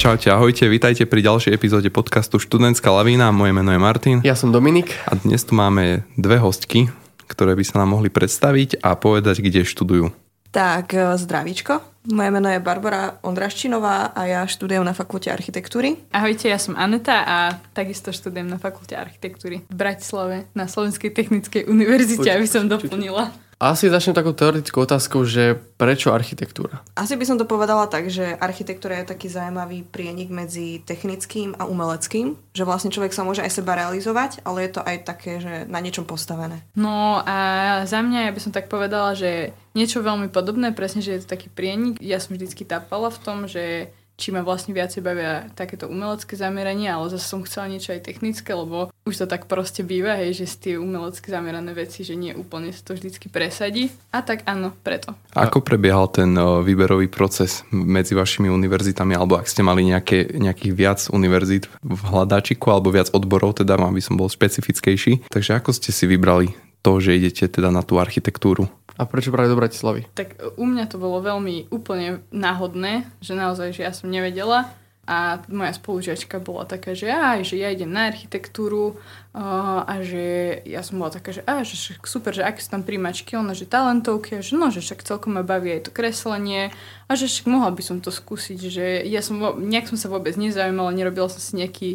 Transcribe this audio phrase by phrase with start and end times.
[0.00, 3.36] Čaute, ahojte, vítajte pri ďalšej epizóde podcastu Študentská lavína.
[3.36, 4.16] Moje meno je Martin.
[4.24, 4.96] Ja som Dominik.
[5.04, 6.88] A dnes tu máme dve hostky,
[7.28, 10.08] ktoré by sa nám mohli predstaviť a povedať, kde študujú.
[10.56, 11.84] Tak, e, zdravíčko.
[12.16, 16.00] Moje meno je Barbara Ondraščinová a ja študujem na fakulte architektúry.
[16.16, 21.68] Ahojte, ja som Aneta a takisto študujem na fakulte architektúry v Bratislave na Slovenskej technickej
[21.68, 23.36] univerzite, aby som doplnila.
[23.60, 26.80] Asi začnem takou teoretickou otázkou, že prečo architektúra?
[26.96, 31.68] Asi by som to povedala tak, že architektúra je taký zaujímavý prienik medzi technickým a
[31.68, 35.68] umeleckým, že vlastne človek sa môže aj seba realizovať, ale je to aj také, že
[35.68, 36.64] na niečom postavené.
[36.72, 37.36] No a
[37.84, 41.36] za mňa ja by som tak povedala, že niečo veľmi podobné, presne, že je to
[41.36, 42.00] taký prienik.
[42.00, 46.92] Ja som vždycky tápala v tom, že či ma vlastne viacej bavia takéto umelecké zameranie,
[46.92, 50.46] ale zase som chcela niečo aj technické, lebo už to tak proste býva, hej, že
[50.46, 53.88] z tie umelecké zamerané veci, že nie úplne sa to vždycky presadí.
[54.12, 55.16] A tak áno, preto.
[55.32, 61.00] Ako prebiehal ten výberový proces medzi vašimi univerzitami, alebo ak ste mali nejaké, nejakých viac
[61.08, 65.32] univerzít v hľadáčiku, alebo viac odborov, teda aby som bol špecifickejší.
[65.32, 68.68] Takže ako ste si vybrali to, že idete teda na tú architektúru?
[69.00, 70.04] A prečo práve do Bratislavy?
[70.12, 74.68] Tak u mňa to bolo veľmi úplne náhodné, že naozaj, že ja som nevedela
[75.10, 78.94] a moja spolužiačka bola taká, že aj, že ja idem na architektúru
[79.34, 83.34] a že ja som bola taká, že, á, že super, že aké sú tam príjmačky,
[83.34, 86.70] ona, že talentovky a že no, že však celkom ma baví aj to kreslenie
[87.08, 90.38] a že však mohla by som to skúsiť, že ja som, nejak som sa vôbec
[90.38, 91.90] nezaujímala, nerobila som si nejaký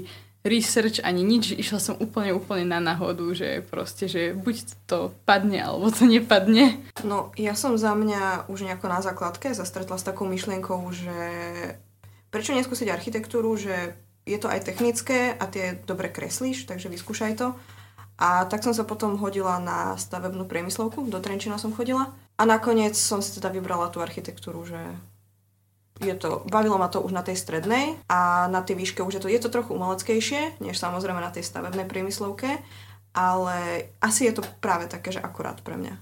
[0.46, 5.58] research ani nič, išla som úplne, úplne na náhodu, že proste, že buď to padne,
[5.58, 6.78] alebo to nepadne.
[7.02, 11.18] No, ja som za mňa už nejako na základke zastretla s takou myšlienkou, že
[12.30, 17.58] prečo neskúsiť architektúru, že je to aj technické a tie dobre kreslíš, takže vyskúšaj to.
[18.16, 22.16] A tak som sa potom hodila na stavebnú priemyslovku, do Trenčina som chodila.
[22.40, 24.80] A nakoniec som si teda vybrala tú architektúru, že
[26.04, 29.22] je to, bavilo ma to už na tej strednej a na tej výške už je
[29.24, 32.60] to, je to trochu umeleckejšie, než samozrejme na tej stavebnej priemyslovke,
[33.16, 35.96] ale asi je to práve také, že akurát pre mňa.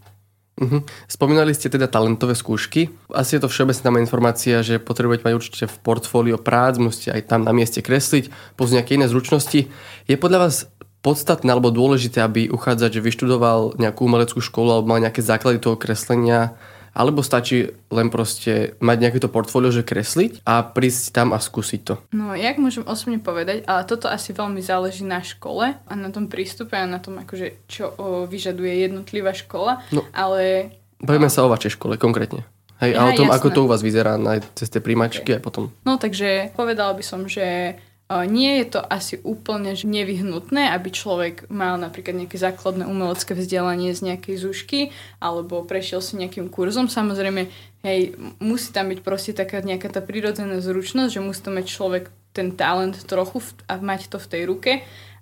[0.53, 0.85] Uh-huh.
[1.09, 2.93] Spomínali ste teda talentové skúšky.
[3.09, 7.41] Asi je to všeobecná informácia, že potrebujete mať určite v portfólio prác, musíte aj tam
[7.41, 9.65] na mieste kresliť, plus nejaké iné zručnosti.
[10.05, 10.69] Je podľa vás
[11.03, 16.55] podstatné alebo dôležité, aby uchádzač vyštudoval nejakú umeleckú školu alebo mal nejaké základy toho kreslenia
[16.93, 21.81] alebo stačí len proste mať nejaké to portfólio, že kresliť a prísť tam a skúsiť
[21.81, 21.97] to?
[22.13, 26.29] No, jak môžem osobne povedať, ale toto asi veľmi záleží na škole a na tom
[26.29, 30.73] prístupe a na tom, akože, čo o, vyžaduje jednotlivá škola, no, ale...
[31.01, 32.45] Bavíme sa o vašej škole konkrétne.
[32.81, 33.37] Hej, a o tom, jasné.
[33.39, 35.39] ako to u vás vyzerá na cez tie príjmačky okay.
[35.39, 35.71] a potom.
[35.87, 37.77] No takže povedala by som, že
[38.11, 44.13] nie je to asi úplne nevyhnutné, aby človek mal napríklad nejaké základné umelecké vzdelanie z
[44.13, 44.79] nejakej zúšky
[45.17, 46.91] alebo prešiel si nejakým kurzom.
[46.91, 47.47] Samozrejme,
[47.81, 48.13] hej,
[48.43, 52.03] musí tam byť proste taká nejaká tá prírodzená zručnosť, že musí to mať človek
[52.33, 54.71] ten talent trochu a mať to v tej ruke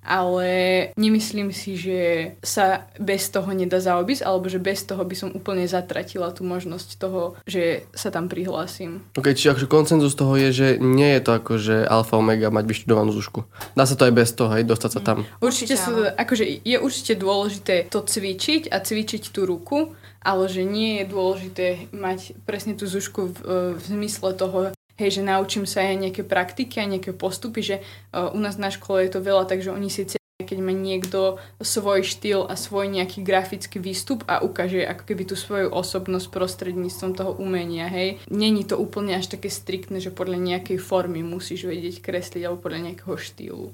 [0.02, 0.50] ale
[0.98, 5.70] nemyslím si, že sa bez toho nedá zaobísť, alebo že bez toho by som úplne
[5.70, 9.06] zatratila tú možnosť toho, že sa tam prihlásim.
[9.14, 12.66] Ok, čiže akože koncenzus toho je, že nie je to ako, že alfa omega mať
[12.66, 13.46] vyštudovanú zúšku.
[13.78, 15.18] Dá sa to aj bez toho, aj dostať sa tam.
[15.38, 21.02] Určite, sa, akože je určite dôležité to cvičiť a cvičiť tú ruku, ale že nie
[21.02, 23.38] je dôležité mať presne tú zúšku v,
[23.78, 27.76] v zmysle toho, hej, že naučím sa aj nejaké praktiky a nejaké postupy, že
[28.14, 30.06] uh, u nás na škole je to veľa, takže oni si
[30.42, 35.36] keď má niekto svoj štýl a svoj nejaký grafický výstup a ukáže ako keby tú
[35.38, 38.20] svoju osobnosť prostredníctvom toho umenia, hej.
[38.28, 42.92] Není to úplne až také striktné, že podľa nejakej formy musíš vedieť kresliť alebo podľa
[42.92, 43.72] nejakého štýlu.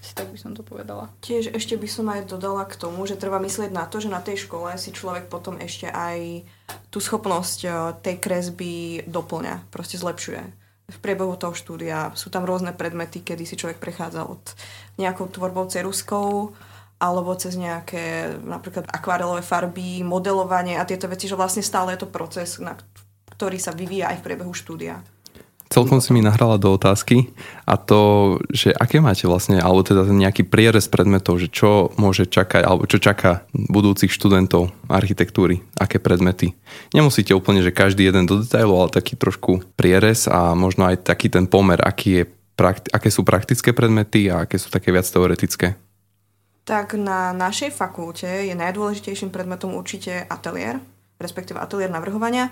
[0.00, 1.12] Asi tak by som to povedala.
[1.20, 4.22] Tiež ešte by som aj dodala k tomu, že treba myslieť na to, že na
[4.24, 6.46] tej škole si človek potom ešte aj
[6.88, 10.59] tú schopnosť eh, tej kresby doplňa, proste zlepšuje
[10.90, 12.10] v priebehu toho štúdia.
[12.18, 14.42] Sú tam rôzne predmety, kedy si človek prechádza od
[14.98, 16.52] nejakou tvorbou ceruskou
[17.00, 22.12] alebo cez nejaké napríklad akvarelové farby, modelovanie a tieto veci, že vlastne stále je to
[22.12, 22.76] proces, na
[23.32, 25.00] ktorý sa vyvíja aj v priebehu štúdia.
[25.70, 27.30] Celkom si mi nahrala do otázky
[27.62, 32.66] a to, že aké máte vlastne, alebo teda nejaký prierez predmetov, že čo môže čakať,
[32.66, 36.58] alebo čo čaká budúcich študentov architektúry, aké predmety.
[36.90, 41.30] Nemusíte úplne, že každý jeden do detailu, ale taký trošku prierez a možno aj taký
[41.30, 42.22] ten pomer, aký je,
[42.90, 45.78] aké sú praktické predmety a aké sú také viac teoretické.
[46.66, 50.82] Tak na našej fakulte je najdôležitejším predmetom určite ateliér,
[51.22, 52.50] respektíve ateliér navrhovania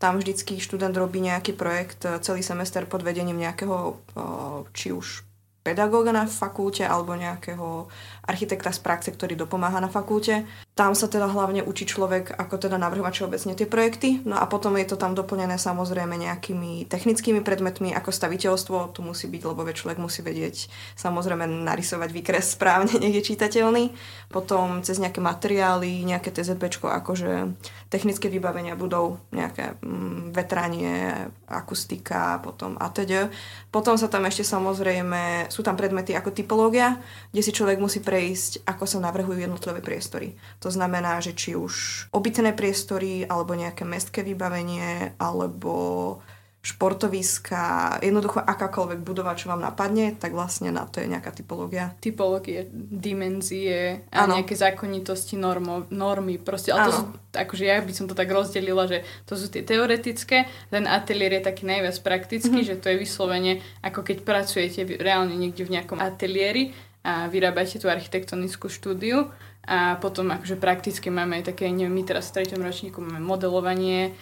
[0.00, 4.24] tam vždycky študent robí nejaký projekt e, celý semester pod vedením nejakého, e,
[4.72, 5.28] či už
[5.60, 7.92] pedagóga na fakulte alebo nejakého
[8.30, 10.46] architekta z praxe, ktorý dopomáha na fakulte.
[10.78, 14.08] Tam sa teda hlavne učí človek, ako teda navrhovať všeobecne tie projekty.
[14.22, 19.26] No a potom je to tam doplnené samozrejme nejakými technickými predmetmi, ako staviteľstvo, to musí
[19.26, 23.90] byť, lebo človek musí vedieť samozrejme narysovať výkres správne, nech je čitateľný.
[24.30, 27.58] Potom cez nejaké materiály, nejaké TZB, akože
[27.90, 33.26] technické vybavenia budov, nejaké mm, vetranie, akustika, potom atď.
[33.74, 37.02] Potom sa tam ešte samozrejme, sú tam predmety ako typológia,
[37.34, 38.19] kde si človek musí prejsť,
[38.66, 40.36] ako sa navrhujú jednotlivé priestory.
[40.60, 46.18] To znamená, že či už obytné priestory, alebo nejaké mestské vybavenie, alebo
[46.60, 51.96] športoviska, jednoducho akákoľvek budova, čo vám napadne, tak vlastne na to je nejaká typológia.
[52.04, 54.36] Typológie, dimenzie a ano.
[54.36, 56.36] nejaké zákonitosti normo, normy.
[56.36, 57.02] Proste, ale to sú,
[57.32, 61.48] akože ja by som to tak rozdelila, že to sú tie teoretické, ten ateliér je
[61.48, 62.76] taký najviac praktický, mm-hmm.
[62.76, 67.88] že to je vyslovene ako keď pracujete reálne niekde v nejakom ateliéri a vyrábate tú
[67.88, 69.32] architektonickú štúdiu.
[69.60, 74.16] A potom akože prakticky máme aj také, neviem, my teraz v treťom ročníku máme modelovanie,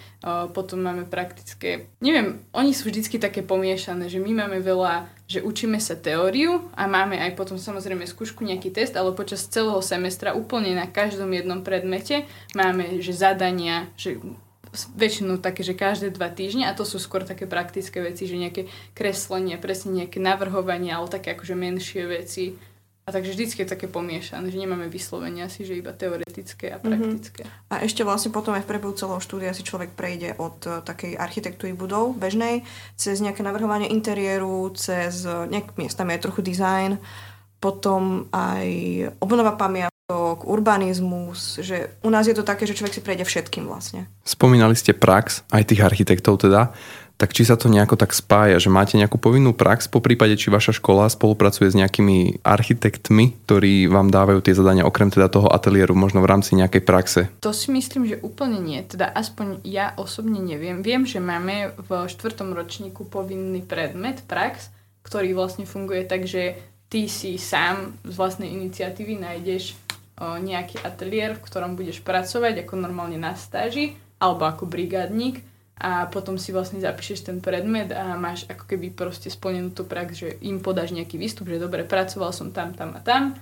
[0.50, 5.78] potom máme praktické, neviem, oni sú vždycky také pomiešané, že my máme veľa, že učíme
[5.78, 10.74] sa teóriu a máme aj potom samozrejme skúšku, nejaký test, ale počas celého semestra úplne
[10.74, 12.26] na každom jednom predmete
[12.58, 14.18] máme, že zadania, že
[14.98, 18.68] väčšinou také, že každé dva týždne a to sú skôr také praktické veci, že nejaké
[18.92, 22.58] kreslenie, presne nejaké navrhovanie, ale také akože menšie veci
[23.08, 26.84] a takže vždycky je také pomiešané, že nemáme vyslovenia asi, že iba teoretické a mhm.
[26.84, 27.42] praktické.
[27.48, 27.72] Mm-hmm.
[27.72, 31.16] A ešte vlastne potom aj v priebehu celého štúdia si človek prejde od uh, takej
[31.16, 32.68] architektúry budov bežnej,
[33.00, 37.00] cez nejaké navrhovanie interiéru, cez uh, nejak miestami aj trochu design,
[37.64, 38.68] potom aj
[39.24, 44.04] obnova pamiatok, urbanizmus, že u nás je to také, že človek si prejde všetkým vlastne.
[44.24, 46.76] Spomínali ste prax, aj tých architektov teda
[47.18, 50.54] tak či sa to nejako tak spája, že máte nejakú povinnú prax, po prípade, či
[50.54, 55.98] vaša škola spolupracuje s nejakými architektmi, ktorí vám dávajú tie zadania okrem teda toho ateliéru,
[55.98, 57.20] možno v rámci nejakej praxe?
[57.42, 58.78] To si myslím, že úplne nie.
[58.86, 60.78] Teda aspoň ja osobne neviem.
[60.78, 64.70] Viem, že máme v štvrtom ročníku povinný predmet, prax,
[65.02, 66.54] ktorý vlastne funguje tak, že
[66.86, 69.74] ty si sám z vlastnej iniciatívy nájdeš
[70.22, 75.42] nejaký ateliér, v ktorom budeš pracovať ako normálne na stáži alebo ako brigádnik
[75.78, 80.18] a potom si vlastne zapíšeš ten predmet a máš ako keby proste splnenú tú prax,
[80.18, 83.38] že im podáš nejaký výstup, že dobre, pracoval som tam, tam a tam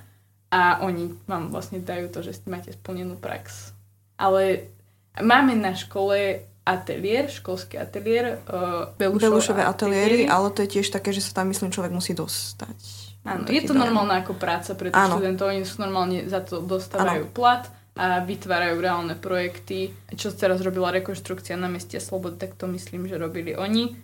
[0.52, 3.72] a oni vám vlastne dajú to, že máte splnenú prax.
[4.20, 4.68] Ale
[5.16, 11.22] máme na škole ateliér, školský ateliér, uh, Belušové ateliéry, ale to je tiež také, že
[11.22, 12.78] sa tam myslím človek musí dostať.
[13.26, 17.26] Áno, je to normálna ako práca pre tých študentov, oni sú normálne za to dostávajú
[17.26, 17.34] ano.
[17.34, 17.66] plat
[17.96, 19.96] a vytvárajú reálne projekty.
[20.12, 23.96] Čo teraz robila rekonštrukcia na meste Slobody, tak to myslím, že robili oni.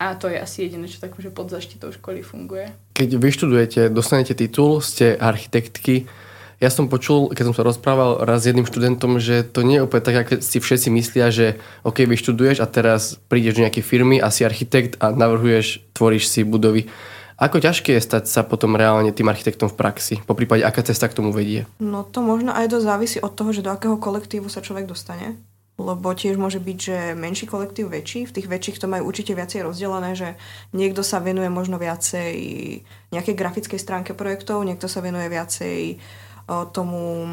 [0.00, 2.72] A to je asi jediné, čo tak že pod zaštitou školy funguje.
[2.98, 6.10] Keď vyštudujete, dostanete titul, ste architektky,
[6.60, 9.84] ja som počul, keď som sa rozprával raz s jedným študentom, že to nie je
[9.88, 11.56] úplne tak, ako si všetci myslia, že
[11.88, 16.44] OK, vyštuduješ a teraz prídeš do nejakej firmy a si architekt a navrhuješ, tvoríš si
[16.44, 16.92] budovy.
[17.40, 20.20] Ako ťažké je stať sa potom reálne tým architektom v praxi?
[20.28, 21.64] Po prípade, aká cesta k tomu vedie?
[21.80, 25.40] No to možno aj dosť závisí od toho, že do akého kolektívu sa človek dostane.
[25.80, 28.28] Lebo tiež môže byť, že menší kolektív väčší.
[28.28, 30.36] V tých väčších to majú určite viacej rozdelené, že
[30.76, 32.36] niekto sa venuje možno viacej
[33.08, 35.96] nejakej grafickej stránke projektov, niekto sa venuje viacej
[36.76, 37.24] tomu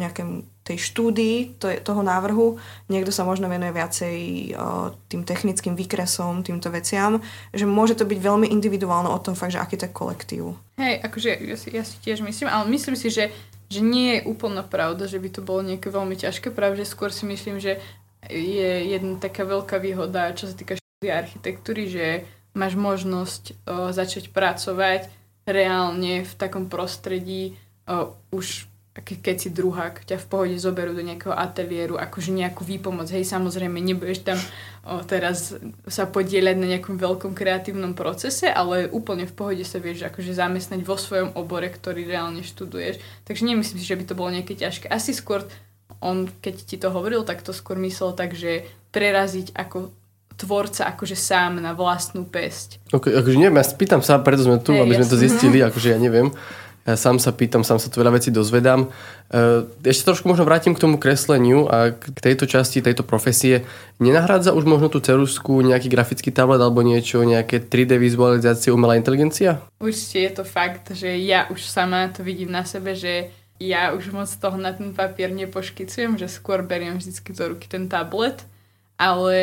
[0.00, 2.62] nejakému tej štúdii to, toho návrhu.
[2.86, 4.16] Niekto sa možno venuje viacej
[4.54, 7.18] o, tým technickým výkresom, týmto veciam,
[7.50, 10.54] že môže to byť veľmi individuálne o tom fakt, že aký to je kolektív.
[10.78, 13.34] Hej, akože ja si, ja si tiež myslím, ale myslím si, že,
[13.66, 17.26] že nie je úplná pravda, že by to bolo nejaké veľmi ťažké, práve skôr si
[17.26, 17.82] myslím, že
[18.30, 22.06] je jedna taká veľká výhoda, čo sa týka štúdia architektúry, že
[22.54, 23.54] máš možnosť o,
[23.90, 25.10] začať pracovať
[25.50, 27.58] reálne v takom prostredí
[27.90, 28.69] o, už
[29.04, 33.08] keď si druhák, ťa v pohode zoberú do nejakého ateliéru, akože nejakú výpomoc.
[33.10, 34.38] Hej, samozrejme, nebudeš tam
[34.86, 35.56] o, teraz
[35.88, 40.80] sa podieľať na nejakom veľkom kreatívnom procese, ale úplne v pohode sa vieš akože zamestnať
[40.84, 43.00] vo svojom obore, ktorý reálne študuješ.
[43.24, 44.86] Takže nemyslím si, že by to bolo nejaké ťažké.
[44.88, 45.44] Asi skôr
[46.00, 49.92] on, keď ti to hovoril, tak to skôr myslel tak, že preraziť ako
[50.40, 52.80] tvorca akože sám na vlastnú pesť.
[52.88, 55.04] Okay, akože neviem, ja spýtam sa, preto sme tu, hey, aby jasný.
[55.04, 56.32] sme to zistili, akože ja neviem.
[56.88, 58.88] Ja sám sa pýtam, sám sa tu veľa vecí dozvedám.
[59.28, 63.68] E, ešte trošku možno vrátim k tomu kresleniu a k tejto časti, tejto profesie.
[64.00, 69.60] Nenahrádza už možno tú cerusku nejaký grafický tablet alebo niečo, nejaké 3D vizualizácie, umelá inteligencia?
[69.76, 73.28] Určite je to fakt, že ja už sama to vidím na sebe, že
[73.60, 77.92] ja už moc toho na ten papier nepoškicujem, že skôr beriem vždy do ruky ten
[77.92, 78.40] tablet,
[78.96, 79.36] ale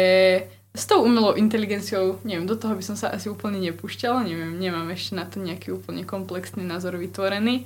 [0.78, 4.94] s tou umelou inteligenciou, neviem, do toho by som sa asi úplne nepúšťala, neviem, nemám
[4.94, 7.66] ešte na to nejaký úplne komplexný názor vytvorený,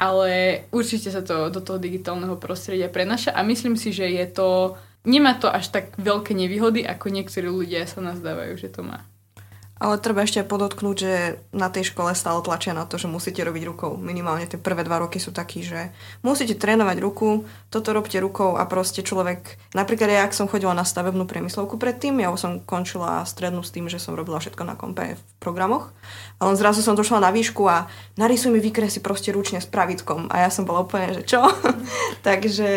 [0.00, 4.80] ale určite sa to do toho digitálneho prostredia prenaša a myslím si, že je to,
[5.04, 9.04] nemá to až tak veľké nevýhody, ako niektorí ľudia sa nazdávajú, že to má.
[9.76, 11.12] Ale treba ešte podotknúť, že
[11.52, 14.00] na tej škole stále tlačia na to, že musíte robiť rukou.
[14.00, 15.92] Minimálne tie prvé dva roky sú takí, že
[16.24, 19.60] musíte trénovať ruku, toto robte rukou a proste človek...
[19.76, 23.92] Napríklad ja, ak som chodila na stavebnú priemyslovku predtým, ja som končila strednú s tým,
[23.92, 25.92] že som robila všetko na kompe v programoch.
[26.40, 30.32] A len zrazu som došla na výšku a narysuj mi výkresy proste ručne s pravítkom.
[30.32, 31.44] A ja som bola úplne, že čo?
[32.26, 32.68] Takže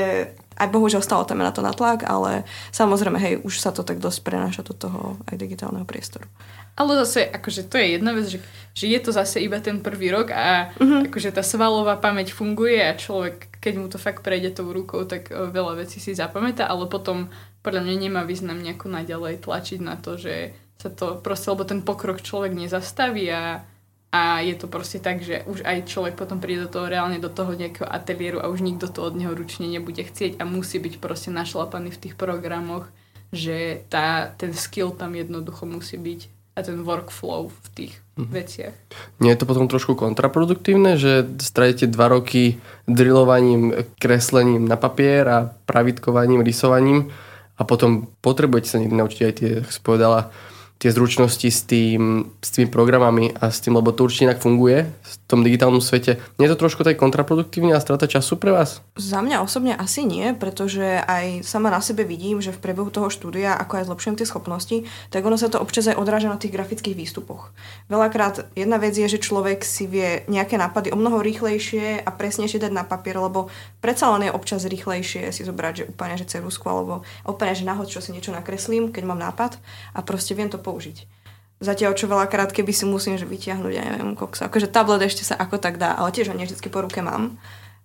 [0.60, 2.44] aj bohužiaľ stalo tam na to natlak, ale
[2.76, 6.28] samozrejme, hej, už sa to tak dosť prenáša do toho aj digitálneho priestoru.
[6.76, 8.40] Ale zase, akože to je jedna vec, že,
[8.72, 11.12] že je to zase iba ten prvý rok a uh-huh.
[11.12, 15.28] akože tá svalová pamäť funguje a človek, keď mu to fakt prejde tou rukou, tak
[15.32, 17.28] o, veľa vecí si zapamätá, ale potom
[17.64, 21.84] podľa mňa nemá význam nejako naďalej tlačiť na to, že sa to proste, lebo ten
[21.84, 23.68] pokrok človek nezastaví a,
[24.10, 27.30] a je to proste tak, že už aj človek potom príde do toho reálne do
[27.30, 30.98] toho nejakého ateliéru a už nikto to od neho ručne nebude chcieť a musí byť
[30.98, 32.90] proste našlapaný v tých programoch,
[33.30, 38.34] že tá, ten skill tam jednoducho musí byť a ten workflow v tých mm-hmm.
[38.34, 38.76] veciach.
[39.22, 42.58] Nie je to potom trošku kontraproduktívne, že stratíte dva roky
[42.90, 47.14] drillovaním, kreslením na papier a pravitkovaním, rysovaním
[47.56, 50.20] a potom potrebujete sa niekdy naučiť aj tie, ako si povedala,
[50.80, 54.88] tie zručnosti s, tým, s tými programami a s tým, lebo to určite inak funguje
[54.88, 56.24] v tom digitálnom svete.
[56.40, 58.80] Nie je to trošku tak kontraproduktívne a strata času pre vás?
[58.96, 63.12] Za mňa osobne asi nie, pretože aj sama na sebe vidím, že v priebehu toho
[63.12, 64.78] štúdia, ako aj zlepšujem tie schopnosti,
[65.12, 67.52] tak ono sa to občas aj odráža na tých grafických výstupoch.
[67.92, 72.56] Veľakrát jedna vec je, že človek si vie nejaké nápady o mnoho rýchlejšie a presnejšie
[72.56, 73.52] dať na papier, lebo
[73.84, 77.92] predsa len je občas rýchlejšie si zobrať, že úplne že cerusku alebo úplne že nahod,
[77.92, 79.60] čo si niečo nakreslím, keď mám nápad
[79.92, 81.10] a proste viem to použiť.
[81.60, 84.48] Zatiaľ, čo veľakrát, keby si musím že vyťahnuť, ja neviem, koksa.
[84.48, 87.36] Akože tablet ešte sa ako tak dá, ale tiež ho nie vždy po ruke mám.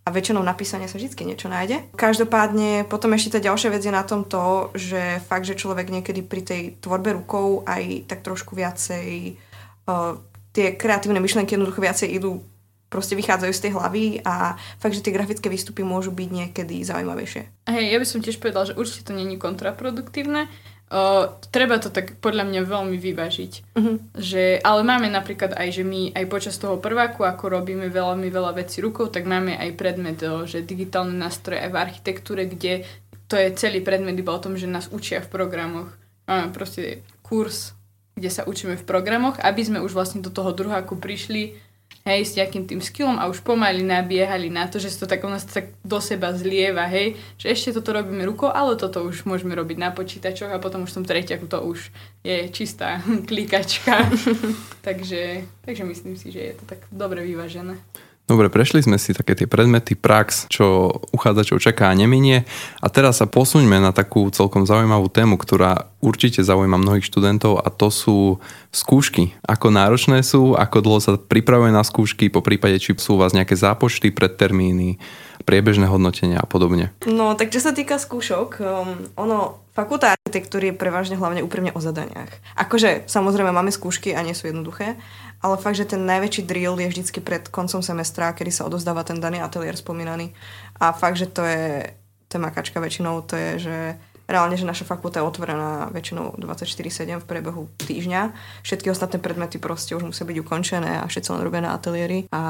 [0.05, 1.81] A väčšinou napísanie sa vždy niečo nájde.
[1.97, 6.21] Každopádne potom ešte tá ďalšia vec je na tom to, že fakt, že človek niekedy
[6.21, 9.41] pri tej tvorbe rukou aj tak trošku viacej
[9.88, 10.21] uh,
[10.53, 12.45] tie kreatívne myšlenky jednoducho viacej idú
[12.93, 17.67] proste vychádzajú z tej hlavy a fakt, že tie grafické výstupy môžu byť niekedy zaujímavejšie.
[17.67, 20.47] Hej, ja by som tiež povedal, že určite to není kontraproduktívne,
[20.93, 23.53] Uh, treba to tak podľa mňa veľmi vyvážiť.
[23.75, 23.97] Uh-huh.
[24.14, 28.55] Že, ale máme napríklad aj, že my aj počas toho prváku, ako robíme veľmi veľa
[28.55, 32.85] vecí rukou, tak máme aj predmet, že digitálne nástroje aj v architektúre, kde
[33.26, 35.91] to je celý predmet iba o tom, že nás učia v programoch.
[36.29, 37.73] Máme proste kurz,
[38.14, 41.59] kde sa učíme v programoch, aby sme už vlastne do toho druháku prišli
[42.04, 45.30] hej, s nejakým tým skillom a už pomaly nabiehali na to, že to tak u
[45.32, 49.56] nás tak do seba zlieva, hej, že ešte toto robíme rukou, ale toto už môžeme
[49.56, 51.88] robiť na počítačoch a potom už v tom treťaku to už
[52.20, 54.04] je čistá klikačka.
[54.87, 57.80] takže, takže myslím si, že je to tak dobre vyvážené.
[58.25, 62.49] Dobre, prešli sme si také tie predmety, prax, čo uchádzačov čaká a neminie.
[62.81, 67.69] A teraz sa posuňme na takú celkom zaujímavú tému, ktorá určite zaujíma mnohých študentov a
[67.69, 68.40] to sú
[68.73, 69.37] skúšky.
[69.45, 73.37] Ako náročné sú, ako dlho sa pripravuje na skúšky, po prípade či sú u vás
[73.37, 74.97] nejaké zápočty, predtermíny,
[75.45, 76.97] priebežné hodnotenia a podobne.
[77.04, 81.81] No, tak čo sa týka skúšok, um, ono, fakulta architektúry je prevažne hlavne úprimne o
[81.81, 82.31] zadaniach.
[82.57, 84.97] Akože, samozrejme, máme skúšky a nie sú jednoduché,
[85.45, 89.21] ale fakt, že ten najväčší drill je vždycky pred koncom semestra, kedy sa odozdáva ten
[89.21, 90.33] daný ateliér spomínaný.
[90.81, 91.93] A fakt, že to je,
[92.33, 93.77] to makačka väčšinou, to je, že
[94.25, 98.33] reálne, že naša fakulta je otvorená väčšinou 24-7 v priebehu týždňa.
[98.65, 102.25] Všetky ostatné predmety proste už musia byť ukončené a všetci len robia na ateliéri.
[102.33, 102.43] A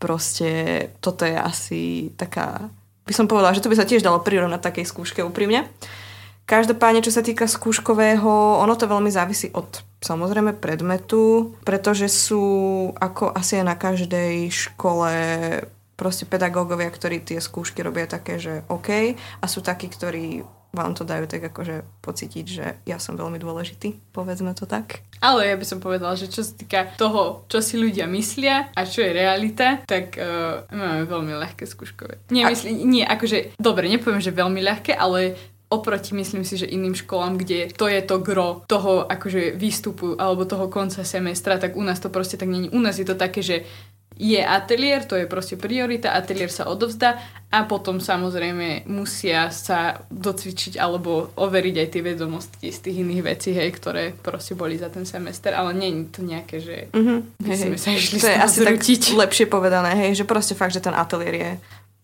[0.00, 2.72] proste toto je asi taká,
[3.04, 5.68] by som povedala, že to by sa tiež dalo prirovnať takej skúške úprimne.
[6.48, 12.40] Každopádne, čo sa týka skúškového, ono to veľmi závisí od samozrejme predmetu, pretože sú
[12.96, 15.12] ako asi na každej škole
[15.92, 20.40] proste pedagógovia, ktorí tie skúšky robia také, že OK a sú takí, ktorí
[20.72, 25.04] vám to dajú tak akože pocítiť, že ja som veľmi dôležitý, povedzme to tak.
[25.20, 28.80] Ale ja by som povedala, že čo sa týka toho, čo si ľudia myslia a
[28.84, 32.20] čo je realita, tak uh, máme veľmi ľahké skúškové.
[32.32, 32.52] Nie, a...
[32.52, 35.36] Mysli, nie, akože, dobre, nepoviem, že veľmi ľahké, ale
[35.68, 40.48] oproti myslím si, že iným školám, kde to je to gro toho akože výstupu alebo
[40.48, 42.72] toho konca semestra, tak u nás to proste tak není.
[42.72, 43.68] U nás je to také, že
[44.18, 47.22] je ateliér, to je proste priorita, ateliér sa odovzdá
[47.54, 53.54] a potom samozrejme musia sa docvičiť alebo overiť aj tie vedomosti z tých iných vecí,
[53.54, 57.22] hej, ktoré proste boli za ten semester, ale nie je to nejaké, že uh-huh.
[57.46, 59.02] hej, sa išli to je asi zrútiť.
[59.14, 61.50] tak lepšie povedané, hej, že proste fakt, že ten ateliér je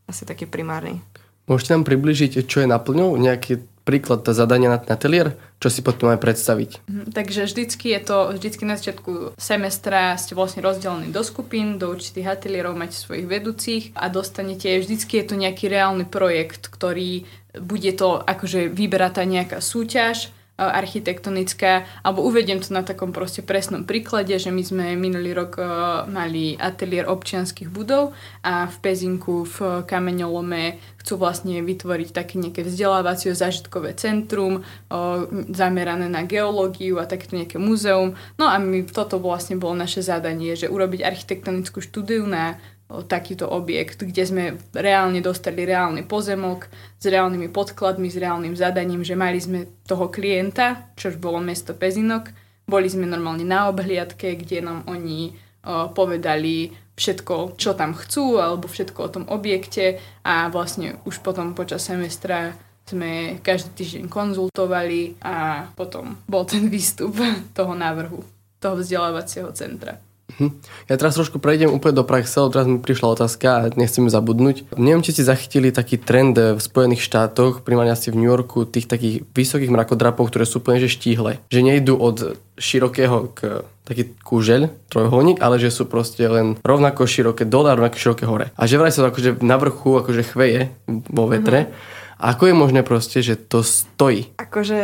[0.07, 1.03] asi taký primárny.
[1.45, 3.17] Môžete nám približiť, čo je naplňou?
[3.21, 6.89] Nejaké príklad zadania na ateliér, čo si potom aj predstaviť.
[6.89, 11.93] Mhm, takže vždycky je to, vždycky na začiatku semestra ste vlastne rozdelení do skupín, do
[11.93, 17.29] určitých ateliérov máte svojich vedúcich a dostanete, vždycky je to nejaký reálny projekt, ktorý
[17.61, 23.83] bude to akože vyberá tá nejaká súťaž, architektonická, alebo uvediem to na takom proste presnom
[23.83, 25.67] príklade, že my sme minulý rok uh,
[26.07, 28.15] mali ateliér občianských budov
[28.47, 36.07] a v Pezinku v Kameňolome chcú vlastne vytvoriť také nejaké vzdelávacie zážitkové centrum uh, zamerané
[36.07, 38.15] na geológiu a takéto nejaké múzeum.
[38.39, 42.63] No a my, toto vlastne bolo naše zadanie, že urobiť architektonickú štúdiu na
[43.03, 46.71] takýto objekt, kde sme reálne dostali reálny pozemok
[47.01, 52.31] s reálnymi podkladmi, s reálnym zadaním, že mali sme toho klienta, čož bolo mesto Pezinok.
[52.65, 55.35] Boli sme normálne na obhliadke, kde nám oni
[55.67, 61.53] o, povedali všetko, čo tam chcú, alebo všetko o tom objekte a vlastne už potom
[61.53, 67.17] počas semestra sme každý týždeň konzultovali a potom bol ten výstup
[67.59, 68.23] toho návrhu,
[68.61, 69.99] toho vzdelávacieho centra.
[70.39, 70.51] Hm.
[70.91, 74.75] Ja teraz trošku prejdem úplne do praxe, lebo teraz mi prišla otázka a nechcem zabudnúť.
[74.75, 78.91] Neviem, či ste zachytili taký trend v Spojených štátoch, primárne asi v New Yorku, tých
[78.91, 81.39] takých vysokých mrakodrapov, ktoré sú úplne že štíhle.
[81.49, 87.45] Že nejdú od širokého k taký kúžeľ, trojholník, ale že sú proste len rovnako široké
[87.45, 88.49] dole a rovnako široké hore.
[88.57, 91.69] A že vraj sa to akože na vrchu akože chveje vo vetre.
[91.69, 91.93] Mm-hmm.
[92.25, 94.33] Ako je možné proste, že to stojí?
[94.41, 94.81] Akože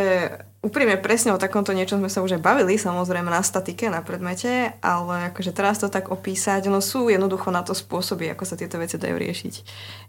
[0.60, 4.76] Úprimne presne o takomto niečom sme sa už aj bavili, samozrejme na statike, na predmete,
[4.84, 8.76] ale akože teraz to tak opísať, no sú jednoducho na to spôsoby, ako sa tieto
[8.76, 9.54] veci dajú riešiť.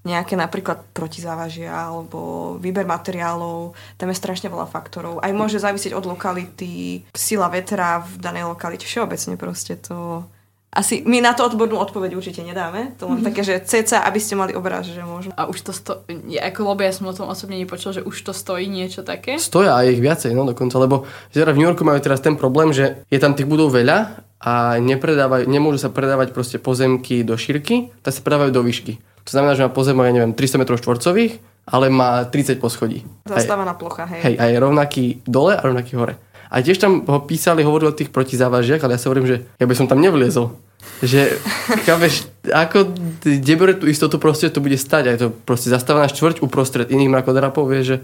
[0.04, 5.24] Nejaké napríklad protizávažia alebo výber materiálov, tam je strašne veľa faktorov.
[5.24, 10.28] Aj môže závisieť od lokality, sila vetra v danej lokalite, všeobecne proste to
[10.72, 12.96] asi my na to odbornú odpoveď určite nedáme.
[12.96, 13.28] To len mm-hmm.
[13.28, 15.36] také, že ceca, aby ste mali obraz, že možno.
[15.36, 18.32] A už to stojí, ako lebo ja som o tom osobne nepočul, že už to
[18.32, 19.36] stojí niečo také.
[19.36, 21.04] Stoja a ich viacej, no dokonca, lebo
[21.36, 25.52] v New Yorku majú teraz ten problém, že je tam tých budov veľa a nepredávajú,
[25.52, 29.04] nemôžu sa predávať proste pozemky do šírky, tak sa predávajú do výšky.
[29.28, 31.34] To znamená, že má pozemok, ja neviem, 300 m štvorcových,
[31.68, 33.06] ale má 30 poschodí.
[33.28, 34.24] Zastávaná plocha, hej.
[34.24, 36.18] Hej, a je rovnaký dole a rovnaký hore.
[36.52, 39.66] A tiež tam ho písali, hovorili o tých protizávažiach, ale ja sa hovorím, že ja
[39.66, 40.52] by som tam nevliezol.
[41.00, 41.40] Že,
[41.88, 42.92] chápeš, ako,
[43.24, 45.04] kde bude tú istotu proste to bude stať?
[45.08, 47.98] Aj to proste zastávaná štvrť uprostred iných mrakodrapov, vie, že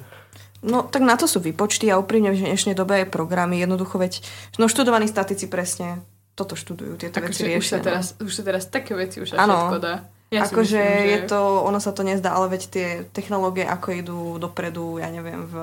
[0.57, 3.61] No tak na to sú výpočty a úprimne v dnešnej dobe aj programy.
[3.61, 4.25] Jednoducho veď,
[4.57, 6.01] no študovaní statici presne
[6.33, 7.61] toto študujú, tieto tak, veci riešia.
[7.61, 10.09] Už sa, teraz, už sa teraz také veci už všetko dá.
[10.27, 14.99] Ja akože je to, ono sa to nezdá, ale veď tie technológie ako idú dopredu,
[14.99, 15.55] ja neviem, v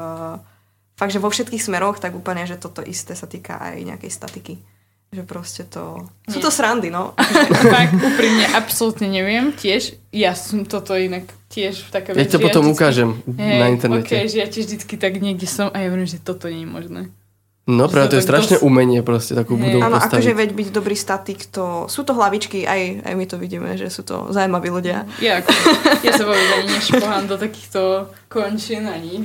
[0.95, 4.55] fakt, že vo všetkých smeroch, tak úplne, že toto isté sa týka aj nejakej statiky.
[5.15, 6.11] Že proste to...
[6.27, 6.35] Nie.
[6.35, 7.15] Sú to srandy, no.
[7.75, 9.55] Fakt, úprimne, absolútne neviem.
[9.55, 13.67] Tiež, ja som toto inak tiež také Ja to potom ja vždycky, ukážem hey, na
[13.71, 14.11] internete.
[14.11, 16.71] Okay, že ja tiež vždycky tak niekde som a ja viem, že toto nie je
[16.71, 17.01] možné.
[17.65, 18.67] No práve to je strašné dos...
[18.67, 23.09] umenie proste takú budovu Áno, akože veď byť dobrý statik, to sú to hlavičky, aj,
[23.09, 25.09] aj my to vidíme, že sú to zaujímaví ľudia.
[25.17, 25.49] Ja, ako,
[26.05, 29.25] ja sa vôbec ani nešpohám do takýchto končín ani.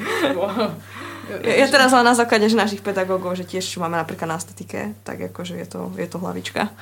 [1.45, 4.39] Ja, ja teraz len na základe že našich pedagógov, že tiež čo máme napríklad na
[4.41, 6.73] statike, tak akože je to, je to hlavička.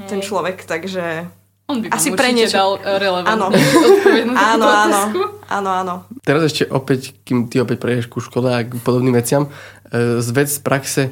[0.00, 0.08] Hej.
[0.08, 1.28] Ten človek, takže...
[1.64, 3.56] On by Asi pre niečo dal relevantnú áno.
[4.52, 5.00] áno, áno,
[5.48, 5.94] áno, áno.
[6.20, 9.48] Teraz ešte opäť, kým ty opäť prejdeš ku škole a k podobným veciam,
[9.88, 11.02] e, z vec z praxe,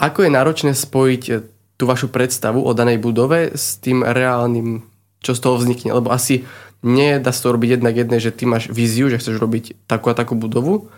[0.00, 1.32] ako je náročné spojiť e,
[1.76, 4.80] tú vašu predstavu o danej budove s tým reálnym,
[5.20, 5.92] čo z toho vznikne?
[5.92, 6.48] Lebo asi
[6.80, 10.08] nie dá sa to robiť jednak jedné, že ty máš víziu, že chceš robiť takú
[10.08, 10.88] a takú budovu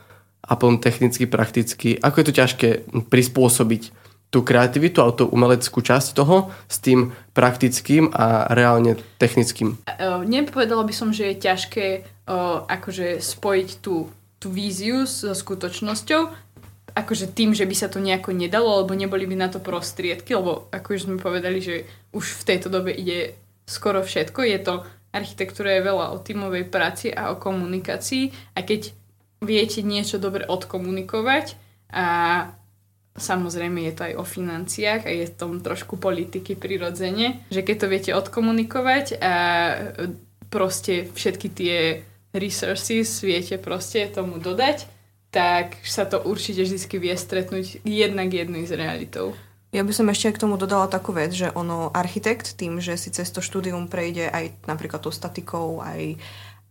[0.45, 1.97] a potom technicky, prakticky.
[1.97, 2.69] Ako je to ťažké
[3.09, 3.83] prispôsobiť
[4.29, 9.79] tú kreativitu a tú umeleckú časť toho s tým praktickým a reálne technickým?
[10.27, 11.87] Nepovedala by som, že je ťažké
[12.67, 14.11] akože spojiť tú,
[14.43, 16.23] tú víziu so skutočnosťou,
[16.99, 20.67] akože tým, že by sa to nejako nedalo, alebo neboli by na to prostriedky, lebo
[20.75, 23.39] ako už sme povedali, že už v tejto dobe ide
[23.71, 24.41] skoro všetko.
[24.47, 24.75] Je to,
[25.15, 28.95] architektúra je veľa o tímovej práci a o komunikácii a keď
[29.45, 31.55] viete niečo dobre odkomunikovať
[31.93, 32.07] a
[33.15, 37.77] samozrejme je to aj o financiách a je v tom trošku politiky prirodzene, že keď
[37.79, 39.35] to viete odkomunikovať a
[40.51, 42.03] proste všetky tie
[42.35, 44.91] resources viete proste tomu dodať,
[45.31, 49.35] tak sa to určite vždy vie stretnúť jednak jednej s realitou.
[49.75, 53.11] Ja by som ešte k tomu dodala takú vec, že ono architekt tým, že si
[53.11, 56.15] cez to štúdium prejde aj napríklad tou statikou, aj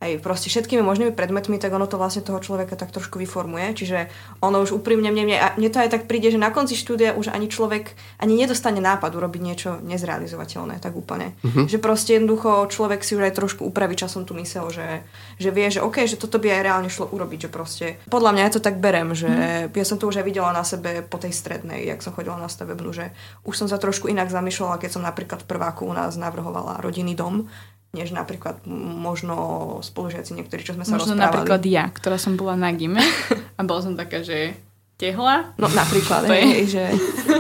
[0.04, 3.72] aj proste všetkými možnými predmetmi, tak ono to vlastne toho človeka tak trošku vyformuje.
[3.72, 4.12] Čiže
[4.44, 7.32] ono už úprimne mne, mne, mne to aj tak príde, že na konci štúdia už
[7.32, 11.32] ani človek ani nedostane nápad urobiť niečo nezrealizovateľné, tak úplne.
[11.42, 11.66] Uh-huh.
[11.66, 15.08] Že proste jednoducho človek si už aj trošku upraví časom tú mysel, že,
[15.40, 17.86] že vie, že OK, že toto by aj reálne šlo urobiť, že proste.
[18.12, 19.72] Podľa mňa ja to tak berem, že uh-huh.
[19.72, 22.52] ja som to už aj videla na sebe po tej strednej, jak som chodila na
[22.52, 23.16] stavebnú, že
[23.48, 27.16] už som sa trošku inak zamýšľala, keď som napríklad v prváku u nás navrhovala rodinný
[27.16, 27.48] dom,
[27.94, 29.36] než napríklad možno
[29.80, 31.24] spolužiaci niektorí, čo sme sa možno rozprávali.
[31.24, 33.02] napríklad ja, ktorá som bola na gime
[33.58, 34.58] a bola som taká, že
[34.94, 35.54] tehla.
[35.56, 36.86] No napríklad, To je- že,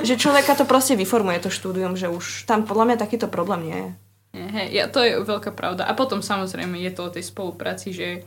[0.02, 3.80] že človeka to proste vyformuje to štúdium, že už tam podľa mňa takýto problém nie
[3.80, 3.89] je.
[4.34, 5.86] Hej, ja, to je veľká pravda.
[5.86, 8.26] A potom samozrejme je to o tej spolupráci, že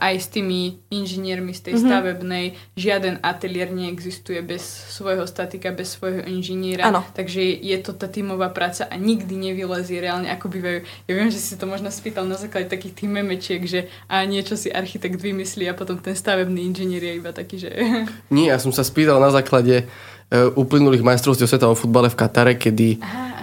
[0.00, 1.76] aj s tými inžiniermi z tej Mhm.
[1.76, 1.90] mm-hmm.
[1.92, 2.44] stavebnej
[2.74, 6.88] žiaden ateliér neexistuje bez svojho statika, bez svojho inžiniera.
[6.88, 7.04] Áno.
[7.12, 10.78] Takže je to tá tímová práca a nikdy nevylezie reálne, ako bývajú.
[11.04, 14.56] Ja viem, že si to možno spýtal na základe takých tých memečiek, že a niečo
[14.56, 17.68] si architekt vymyslí a potom ten stavebný inžinier je iba taký, že...
[18.32, 22.54] Nie, ja som sa spýtal na základe uh, uplynulých majstrovstiev sveta o futbale v Katare,
[22.54, 23.33] kedy aha.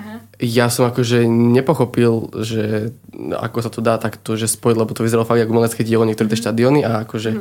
[0.42, 2.90] Ja som akože nepochopil, že
[3.38, 6.34] ako sa to dá takto, že spojiť, lebo to vyzeralo fakt ako umelecké dielo, niektoré
[6.34, 7.38] tie štadióny a akože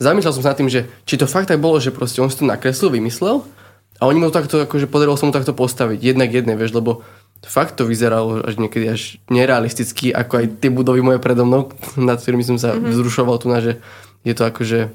[0.00, 2.40] zamýšľal som sa nad tým, že či to fakt tak bolo, že proste on si
[2.40, 3.44] to nakreslil, vymyslel
[4.00, 7.04] a oni mu to takto, akože podarilo sa mu takto postaviť, jednak jedné, vieš, lebo
[7.44, 11.68] fakt to vyzeralo až niekedy až nerealisticky, ako aj tie budovy moje predo mnou,
[12.00, 13.76] nad ktorými som sa vzrušoval tu na, že
[14.24, 14.88] je to akože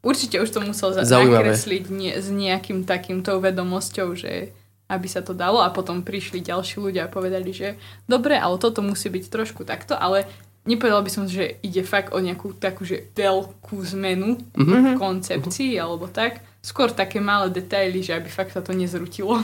[0.00, 4.48] Určite už to musel za- nakresliť nie, s nejakým takýmto vedomosťou, že
[4.90, 7.78] aby sa to dalo a potom prišli ďalší ľudia a povedali, že
[8.10, 10.26] dobre, ale toto musí byť trošku takto, ale
[10.66, 16.10] nepovedala by som, že ide fakt o nejakú takú, že veľkú zmenu v koncepcii alebo
[16.10, 16.42] tak.
[16.60, 19.40] Skôr také malé detaily, že aby fakt sa to nezrutilo.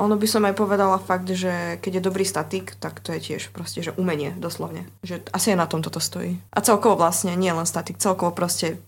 [0.00, 3.52] Ono by som aj povedala fakt, že keď je dobrý statik, tak to je tiež
[3.52, 4.88] proste, že umenie, doslovne.
[5.04, 6.40] Že asi aj na tom toto stojí.
[6.48, 8.80] A celkovo vlastne, nie len statik, celkovo proste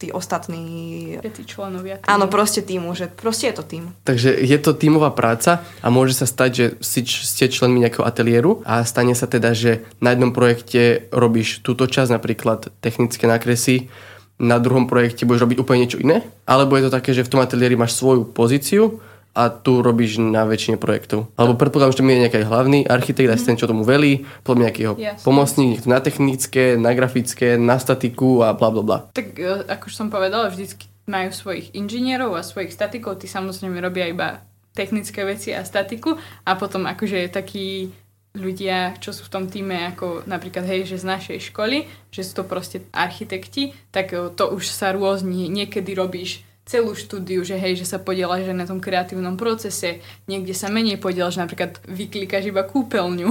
[0.00, 1.16] tí ostatní...
[1.20, 2.00] Všetci členovia.
[2.00, 2.08] týmu.
[2.08, 3.84] Áno, proste týmu, že proste je to tým.
[4.08, 8.64] Takže je to tímová práca a môže sa stať, že si, ste členmi nejakého ateliéru
[8.64, 13.92] a stane sa teda, že na jednom projekte robíš túto časť, napríklad technické nákresy,
[14.40, 17.40] na druhom projekte budeš robiť úplne niečo iné, alebo je to také, že v tom
[17.44, 18.98] ateliéri máš svoju pozíciu
[19.34, 21.28] a tu robíš na väčšine projektov.
[21.34, 24.94] Alebo predpokladám, že tam je nejaký hlavný architekt, asistent, čo tomu velí, potom nejaký jeho
[24.94, 25.24] Jasne.
[25.26, 28.98] pomocník, niekto na technické, na grafické, na statiku a bla bla bla.
[29.10, 33.76] Tak e, ako už som povedala, vždycky majú svojich inžinierov a svojich statikov, tí samozrejme
[33.82, 34.40] robia iba
[34.72, 36.16] technické veci a statiku
[36.46, 37.92] a potom akože takí
[38.34, 42.42] ľudia, čo sú v tom týme ako napríklad hej, že z našej školy, že sú
[42.42, 45.46] to proste architekti, tak e, to už sa rôzni.
[45.50, 50.56] Niekedy robíš celú štúdiu, že hej, že sa podielaš že na tom kreatívnom procese, niekde
[50.56, 53.28] sa menej podielaš, napríklad vyklikaš iba kúpeľňu.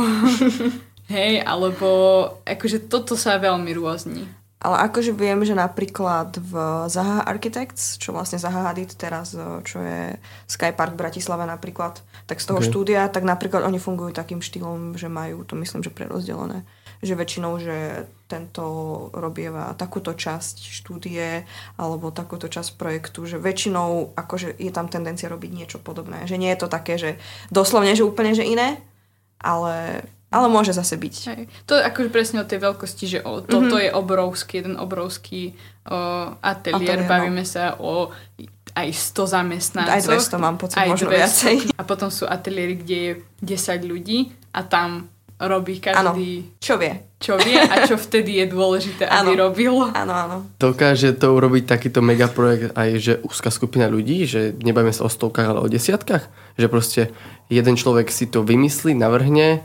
[1.13, 1.87] hej, alebo
[2.45, 4.23] akože toto sa veľmi rôzni.
[4.63, 6.53] Ale akože viem, že napríklad v
[6.87, 10.15] Zaha Architects, čo vlastne Zaha Hadid teraz, o, čo je
[10.47, 12.71] Skypark v Bratislave napríklad, tak z toho Ok.
[12.71, 16.63] štúdia, tak napríklad oni fungujú takým štýlom, že majú to myslím, že prerozdelené.
[17.03, 18.63] Že väčšinou, že tento
[19.13, 21.45] robieva takúto časť štúdie
[21.77, 26.25] alebo takúto časť projektu, že väčšinou akože je tam tendencia robiť niečo podobné.
[26.25, 27.21] Že nie je to také, že
[27.53, 28.81] doslovne, že úplne, že iné,
[29.37, 31.15] ale, ale môže zase byť.
[31.29, 31.41] Hej.
[31.69, 33.85] To je akože presne o tej veľkosti, že o, toto mm-hmm.
[33.85, 35.53] je obrovský, jeden obrovský
[35.85, 37.11] o, ateliér, Ateliér, no.
[37.11, 38.09] bavíme sa o
[38.73, 39.93] aj 100 zamestnancov.
[39.93, 41.17] Aj 200 mám pocit, aj možno 200.
[41.21, 41.55] viacej.
[41.77, 43.11] A potom sú ateliéry, kde je
[43.45, 45.12] 10 ľudí a tam
[45.45, 46.93] robí každý, Čo vie?
[47.17, 49.47] čo vie a čo vtedy je dôležité, aby Áno.
[49.47, 49.71] robil.
[49.95, 50.37] Áno, áno.
[50.59, 55.47] Dokáže to urobiť takýto megaprojekt aj, že úzka skupina ľudí, že nebavíme sa o stovkách,
[55.47, 56.27] ale o desiatkách?
[56.59, 57.01] Že proste
[57.47, 59.63] jeden človek si to vymyslí, navrhne,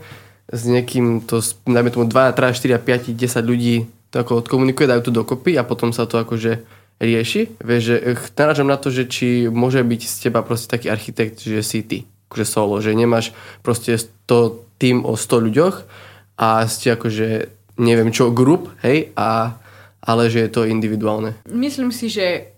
[0.49, 3.75] s niekým to, dajme tomu 2, 3, 4, 5, 10 ľudí
[4.09, 6.65] to ako odkomunikuje, dajú to dokopy a potom sa to akože
[6.97, 7.61] rieši.
[7.61, 11.37] Vieš, že eh, narážam na to, že či môže byť z teba proste taký architekt,
[11.39, 11.97] že si ty,
[12.29, 15.75] akože solo, že nemáš proste to tým o 100 ľuďoch
[16.37, 17.27] a ste akože
[17.81, 19.57] neviem čo, grup, hej, a,
[19.99, 21.35] ale že je to individuálne.
[21.49, 22.53] Myslím si, že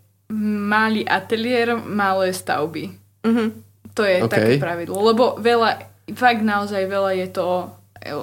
[0.67, 2.91] malý ateliér, malé stavby.
[3.23, 3.45] Mhm.
[3.91, 4.31] To je OK.
[4.31, 4.95] také pravidlo.
[4.95, 5.83] Lebo veľa,
[6.15, 7.47] fakt naozaj veľa je to,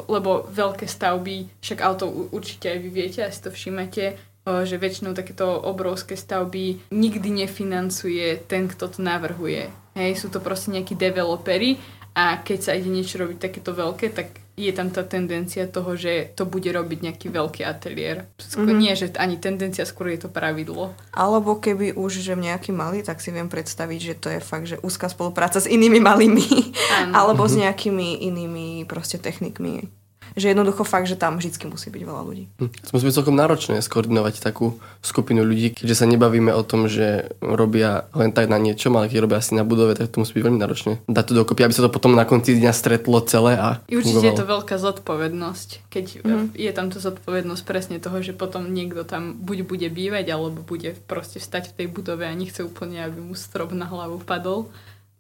[0.09, 4.65] lebo veľké stavby, však ale to u- určite aj vy viete, asi to všimate, o,
[4.65, 9.69] že väčšinou takéto obrovské stavby nikdy nefinancuje ten, kto to navrhuje.
[9.99, 11.75] Hej, sú to proste nejakí developeri
[12.15, 16.35] a keď sa ide niečo robiť takéto veľké, tak je tam tá tendencia toho, že
[16.35, 18.27] to bude robiť nejaký veľký ateliér.
[18.43, 18.79] Skôr Mhm.
[18.83, 20.99] nie, že ani tendencia, skôr je to pravidlo.
[21.15, 24.83] Alebo keby už, že nejaký malý, tak si viem predstaviť, že to je fakt, že
[24.83, 26.75] úzka spolupráca s inými malými.
[26.91, 27.15] Áno.
[27.23, 29.87] Alebo s nejakými inými proste technikmi.
[30.37, 32.45] Že jednoducho fakt, že tam vždy musí byť veľa ľudí.
[32.59, 32.71] Hm.
[32.89, 37.33] To musí byť celkom náročné skoordinovať takú skupinu ľudí, keďže sa nebavíme o tom, že
[37.41, 40.45] robia len tak na niečom, ale keď robia asi na budove, tak to musí byť
[40.45, 40.93] veľmi náročné.
[41.07, 44.29] Dať to dokopy, aby sa to potom na konci dňa stretlo celé a určite fungovalo.
[44.29, 46.25] je to veľká zodpovednosť, keď Mhm.
[46.25, 46.47] mm.
[46.57, 50.97] je tam to zodpovednosť presne toho, že potom niekto tam buď bude bývať, alebo bude
[51.07, 54.69] proste stať v tej budove a nechce úplne, aby mu strop na hlavu padol.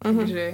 [0.05, 0.16] Mhm.
[0.18, 0.44] Takže.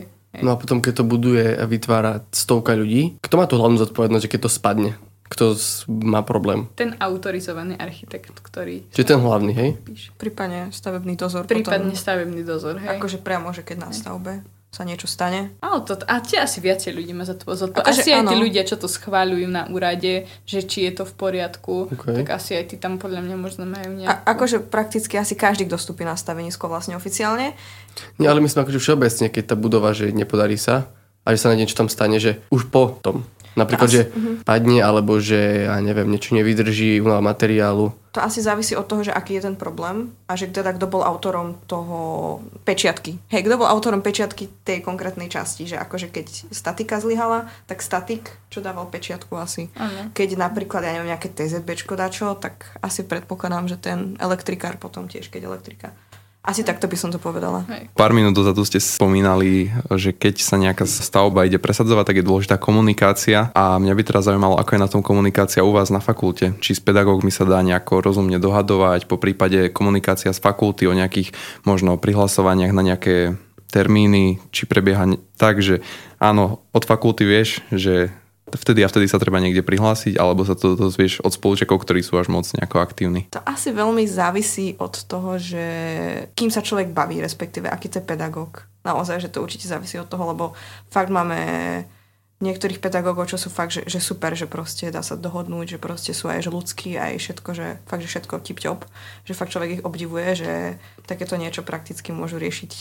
[0.42, 4.24] No a potom, keď to buduje a vytvára stovka ľudí, kto má tú hlavnú zodpovednosť,
[4.24, 4.90] že keď to spadne?
[5.24, 5.56] Kto
[6.04, 6.68] má problém?
[6.78, 9.70] ten autorizovaný architekt, ktorý Čiže ten hlavný, hej?
[10.14, 11.48] Prípadne stavebný dozor.
[11.48, 13.00] Prípadne potom, stavebný dozor, hej.
[13.00, 14.44] akože priamo, že keď na stavbe
[14.74, 15.54] sa niečo stane.
[15.62, 17.86] Ale to, a tie asi viacej ľudí má za to zodpovednosť.
[17.86, 18.42] Akože Asi aj tí áno.
[18.42, 22.20] ľudia, čo to schváľujú na úrade, že či je to v poriadku, Okay.
[22.26, 24.20] tak asi aj tí tam podľa mňa možno majú A, nejakú...
[24.26, 27.54] akože prakticky asi každý, kto vstúpi na stavenisko vlastne oficiálne.
[28.18, 30.90] Nie, ale myslím akože všeobecne, keď tá budova, že nepodarí sa
[31.22, 33.22] a že sa na niečo tam stane, že už po tom.
[33.54, 34.02] Napríklad, Asi- že
[34.42, 37.94] padne, alebo že, ja neviem, niečo nevydrží, únava materiálu.
[38.14, 41.02] To asi závisí od toho, že aký je ten problém a že teda kto bol
[41.02, 41.98] autorom toho
[42.62, 43.18] pečiatky.
[43.26, 48.38] Hej, kto bol autorom pečiatky tej konkrétnej časti, že akože keď statika zlyhala, tak statik,
[48.54, 49.66] čo dával pečiatku asi.
[49.74, 50.14] Áno.
[50.14, 55.26] Keď napríklad, ja neviem, nejaké TZBčko dačo, tak asi predpokladám, že ten elektrikár potom tiež,
[55.26, 55.90] keď elektrika.
[56.44, 57.64] Asi takto by som to povedala.
[57.72, 57.88] Hej.
[57.96, 62.60] Pár minút dozadu ste spomínali, že keď sa nejaká stavba ide presadzovať, tak je dôležitá
[62.60, 66.52] komunikácia a mňa by teraz zaujímalo, ako je na tom komunikácia u vás na fakulte.
[66.60, 71.32] Či s pedagógmi sa dá nejako rozumne dohadovať, po prípade komunikácia z fakulty o nejakých
[71.64, 73.40] možno prihlasovaniach na nejaké
[73.72, 75.80] termíny, či prebieha tak, že
[76.20, 78.12] áno, od fakulty vieš, že
[78.56, 82.16] vtedy a vtedy sa treba niekde prihlásiť, alebo sa to dozvieš od spolučekov, ktorí sú
[82.16, 83.26] až moc nejako aktívni.
[83.34, 85.66] To asi veľmi závisí od toho, že
[86.38, 88.64] kým sa človek baví, respektíve aký to je pedagóg.
[88.84, 90.44] Naozaj, že to určite závisí od toho, lebo
[90.92, 91.38] fakt máme
[92.44, 96.12] niektorých pedagógov, čo sú fakt, že, že super, že proste dá sa dohodnúť, že proste
[96.12, 98.84] sú aj že ľudskí, aj všetko, že fakt, že všetko tip-top,
[99.24, 100.52] že fakt človek ich obdivuje, že
[101.08, 102.72] takéto niečo prakticky môžu riešiť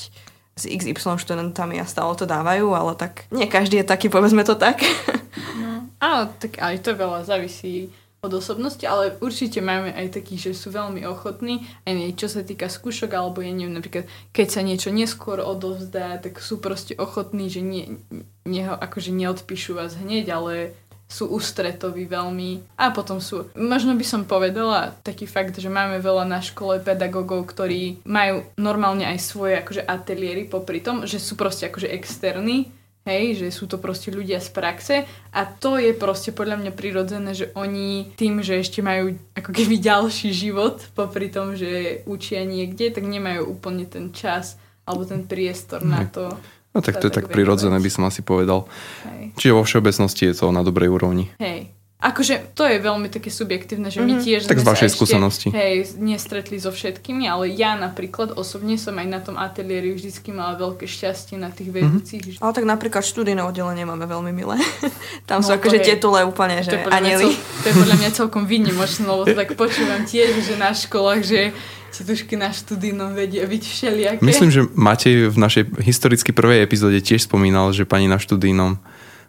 [0.53, 4.53] s XY študentami a stále to dávajú, ale tak nie každý je taký, povedzme to
[4.55, 4.81] tak.
[5.53, 7.89] No, ale tak aj to veľa závisí
[8.23, 12.71] od osobnosti, ale určite máme aj takých, že sú veľmi ochotní, aj čo sa týka
[12.71, 17.59] skúšok, alebo ja neviem, napríklad, keď sa niečo neskôr odovzdá, tak sú proste ochotní, že
[17.59, 17.99] nie,
[18.47, 20.71] nie, akože neodpíšu vás hneď, ale
[21.13, 22.73] sú ústretoví veľmi.
[22.73, 27.53] A potom sú, možno by som povedala taký fakt, že máme veľa na škole pedagógov,
[27.53, 32.73] ktorí majú normálne aj svoje akože ateliéry popri tom, že sú proste akože externí,
[33.03, 34.95] Hej, že sú to proste ľudia z praxe
[35.35, 39.75] a to je proste podľa mňa prirodzené, že oni tým, že ešte majú ako keby
[39.83, 44.55] ďalší život popri tom, že učia niekde, tak nemajú úplne ten čas
[44.87, 46.31] alebo ten priestor na to.
[46.73, 48.65] No tak to je tak prirodzené, by som asi povedal.
[49.05, 49.37] Hej.
[49.37, 51.29] Čiže vo všeobecnosti je to na dobrej úrovni.
[51.37, 51.69] Hej.
[52.03, 55.47] Akože to je veľmi také subjektívne, že my tiež Tak z vašej ešte, skúsenosti.
[55.55, 60.59] Hej, nestretli so všetkými, ale ja napríklad osobne som aj na tom ateliéri vždycky mala
[60.59, 62.43] veľké šťastie na tých vedúcich.
[62.43, 64.59] Ale tak napríklad študijné oddelenie máme veľmi milé.
[65.31, 67.23] Tam sú No, to akože tietule úplne, To že je, podľa mňa anieli.
[67.23, 71.21] cel, to je podľa mňa celkom výnimočné, lebo to tak počúvam tiež, že na školách,
[71.23, 71.55] že
[71.93, 74.21] titušky na študijnom vedia byť všelijaké.
[74.25, 78.81] Myslím, že Matej v našej historicky prvej epizóde tiež spomínal, že pani na študijnom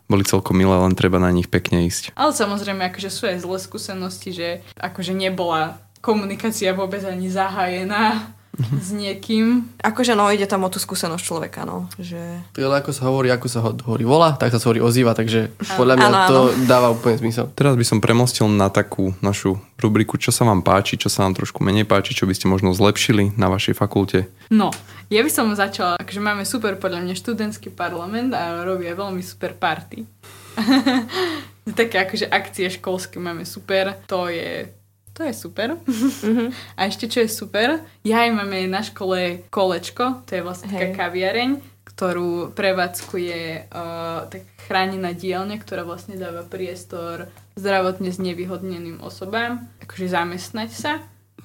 [0.09, 2.12] boli celkom milé, len treba na nich pekne ísť.
[2.16, 8.76] Ale samozrejme, akože sú aj zlé skúsenosti, že akože nebola komunikácia vôbec ani zahájená Mhm.
[8.78, 9.46] s niekým.
[9.82, 11.90] Akože no, ide tam o tú skúsenosť človeka, no.
[11.98, 12.20] Že...
[12.54, 15.94] Ale ako sa hovorí, ako sa ho- hovorí volá, tak sa hovorí ozýva, takže podľa
[15.98, 16.28] mňa áno.
[16.30, 16.38] to
[16.70, 17.50] dáva úplne zmysel.
[17.58, 21.34] Teraz by som premostil na takú našu rubriku, čo sa vám páči, čo sa vám
[21.34, 24.30] trošku menej páči, čo by ste možno zlepšili na vašej fakulte.
[24.54, 24.70] No,
[25.10, 29.58] ja by som začala, akože máme super podľa mňa študentský parlament a robia veľmi super
[29.58, 30.06] party.
[31.80, 34.68] Také akože akcie školské máme super, to je
[35.14, 35.79] to je super.
[35.87, 36.50] Mhm.
[36.77, 40.90] A ešte čo je super, ja aj máme na škole kolečko, to je vlastne taká
[40.90, 40.98] Hej.
[40.98, 41.50] kaviareň,
[41.94, 50.70] ktorú prevádzkuje uh, tak chránená dielňa, ktorá vlastne dáva priestor zdravotne znevýhodneným osobám, akože zamestnať
[50.74, 50.92] sa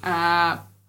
[0.02, 0.16] a,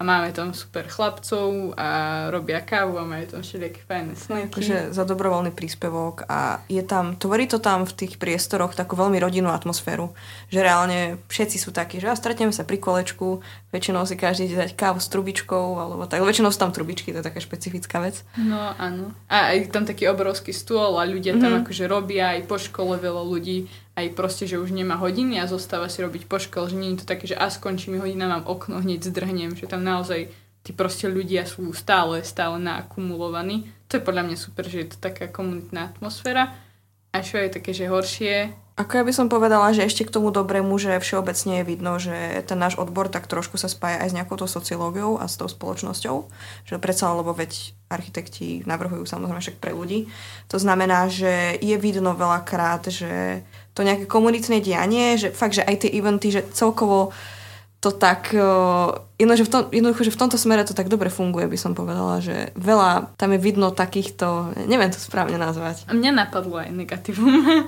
[0.02, 1.90] a máme tam super chlapcov a
[2.34, 4.50] robia kávu a majú tam všelijaké fajné snacky.
[4.50, 9.22] Akože za dobrovoľný príspevok a je tam, tvorí to tam v tých priestoroch takú veľmi
[9.22, 10.10] rodinnú atmosféru,
[10.50, 14.58] že reálne všetci sú takí, že a stretneme sa pri kolečku, väčšinou si každý ide
[14.58, 18.26] dať kávu s trubičkou, alebo tak, väčšinou sú tam trubičky, to je taká špecifická vec.
[18.42, 19.14] No áno.
[19.30, 23.22] A aj tam taký obrovský stôl a ľudia tam akože robia aj po škole veľa
[23.22, 26.96] ľudí, aj proste, že už nemá hodiny a zostáva si robiť po škole, že nie
[26.96, 30.32] je to také, že a skončí mi hodina, mám okno, hneď zdrhnem, že tam naozaj
[30.64, 33.68] tí proste ľudia sú stále, stále naakumulovaní.
[33.92, 36.56] To je podľa mňa super, že je to taká komunitná atmosféra.
[37.12, 38.56] A čo je také, že horšie?
[38.80, 42.16] Ako ja by som povedala, že ešte k tomu dobrému, že všeobecne je vidno, že
[42.48, 45.52] ten náš odbor tak trošku sa spája aj s nejakou to sociológiou a s tou
[45.52, 46.32] spoločnosťou.
[46.72, 50.08] Že predsa, lebo veď architekti navrhujú samozrejme však pre ľudí.
[50.48, 55.88] To znamená, že je vidno veľakrát, že to nejaké komunitné dianie, že fakt, že aj
[55.88, 57.16] tie eventy, že celkovo
[57.82, 58.30] to tak,
[59.18, 61.74] jedno, že v tom, jednoducho, že v tomto smere to tak dobre funguje, by som
[61.74, 65.90] povedala, že veľa, tam je vidno takýchto, neviem to správne nazvať.
[65.90, 67.42] Mňa napadlo aj negatívum,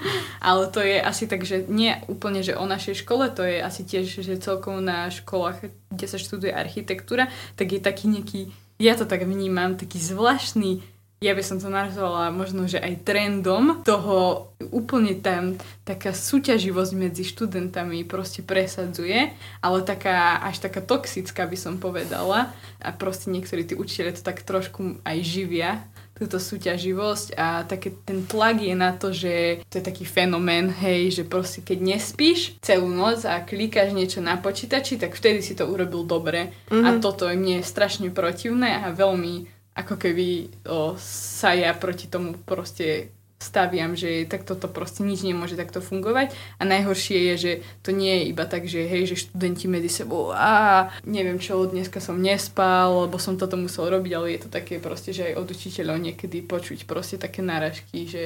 [0.53, 3.81] ale to je asi tak, že nie úplne, že o našej škole, to je asi
[3.89, 7.25] tiež, že celkovo na školách, kde sa študuje architektúra,
[7.57, 10.92] tak je taký nejaký, ja to tak vnímam, taký zvláštny
[11.23, 15.55] ja by som to nazvala možno, že aj trendom toho úplne tam
[15.87, 19.31] taká súťaživosť medzi študentami proste presadzuje,
[19.63, 22.51] ale taká až taká toxická by som povedala
[22.83, 28.21] a proste niektorí tí učiteľe to tak trošku aj živia túto súťaživosť a také ten
[28.21, 32.85] tlak je na to, že to je taký fenomén, hej, že proste keď nespíš celú
[32.85, 36.53] noc a klikáš niečo na počítači, tak vtedy si to urobil dobre.
[36.69, 36.85] Mm-hmm.
[36.85, 36.99] A mhm.
[37.01, 43.09] toto je mne strašne protivné a veľmi ako keby o, sa ja proti tomu proste
[43.43, 46.31] staviam, že takto to proste nič nemôže takto fungovať.
[46.57, 47.51] A najhoršie je, že
[47.83, 51.99] to nie je iba tak, že hej, že študenti medzi sebou a neviem čo, dneska
[51.99, 55.47] som nespal, lebo som toto musel robiť, ale je to také proste, že aj od
[55.51, 58.23] učiteľov niekedy počuť proste také náražky, že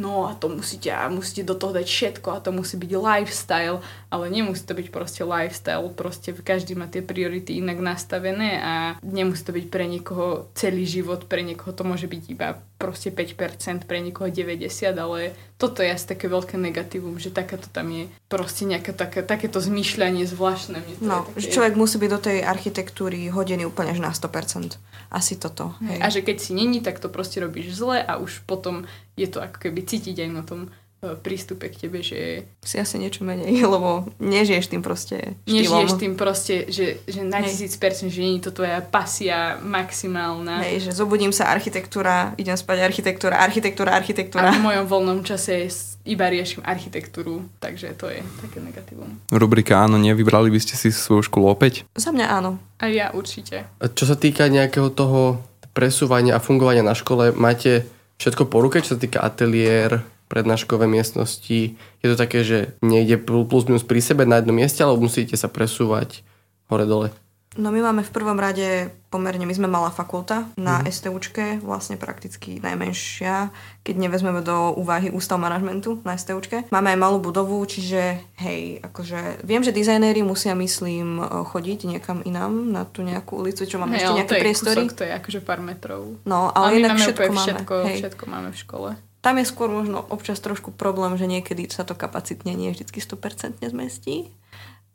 [0.00, 3.84] no a to musíte, a musíte do toho dať všetko a to musí byť lifestyle,
[4.08, 9.44] ale nemusí to byť proste lifestyle, proste každý má tie priority inak nastavené a nemusí
[9.44, 14.00] to byť pre niekoho celý život, pre niekoho to môže byť iba proste 5%, pre
[14.00, 18.96] niekoho 90%, ale toto je asi také veľké negatívum, že takáto tam je proste nejaké
[18.96, 20.80] také, takéto zmýšľanie zvláštne.
[21.04, 21.44] no, také...
[21.44, 24.80] že človek musí byť do tej architektúry hodený úplne až na 100%.
[25.12, 25.76] Asi toto.
[25.84, 25.98] Hej.
[26.00, 28.88] A že keď si není, tak to proste robíš zle a už potom
[29.20, 32.44] je to ako keby cítiť aj na tom prístupe k tebe, že...
[32.60, 35.56] Si asi niečo menej, lebo nežiješ tým proste štýlom.
[35.56, 40.60] Nežiješ tým proste, že, že na tisíc percent, že nie je to tvoja pasia maximálna.
[40.60, 44.52] Hej, že zobudím sa architektúra, idem spať architektúra, architektúra, architektúra.
[44.52, 45.72] A v mojom voľnom čase
[46.04, 49.20] iba riešim architektúru, takže to je také negatívum.
[49.32, 51.88] Rubrika áno, nevybrali by ste si svoju školu opäť?
[51.96, 52.60] Za mňa áno.
[52.80, 53.68] A ja určite.
[53.80, 55.40] A čo sa týka nejakého toho
[55.76, 57.84] presúvania a fungovania na škole, máte
[58.20, 61.74] všetko po ruke, čo sa týka ateliér, prednáškové miestnosti.
[61.74, 65.50] Je to také, že nejde plus minus pri sebe na jednom mieste, alebo musíte sa
[65.50, 66.22] presúvať
[66.70, 67.10] hore-dole?
[67.58, 70.86] No my máme v prvom rade pomerne, my sme malá fakulta na mm.
[70.86, 73.50] STUčke, vlastne prakticky najmenšia,
[73.82, 76.70] keď nevezmeme do úvahy ústav manažmentu na STUčke.
[76.70, 82.70] Máme aj malú budovu, čiže hej, akože viem, že dizajnéri musia, myslím, chodiť niekam inám
[82.70, 84.82] na tú nejakú ulicu, čo máme hey, ešte nejaké priestory.
[84.86, 86.22] Kúsok, to je akože pár metrov.
[86.22, 87.42] No, ale, ale inak všetko máme.
[87.42, 87.98] Všetko, hej.
[87.98, 88.90] všetko máme v škole.
[89.20, 93.60] Tam je skôr možno občas trošku problém, že niekedy sa to kapacitne nie vždy 100%
[93.60, 94.32] zmestí.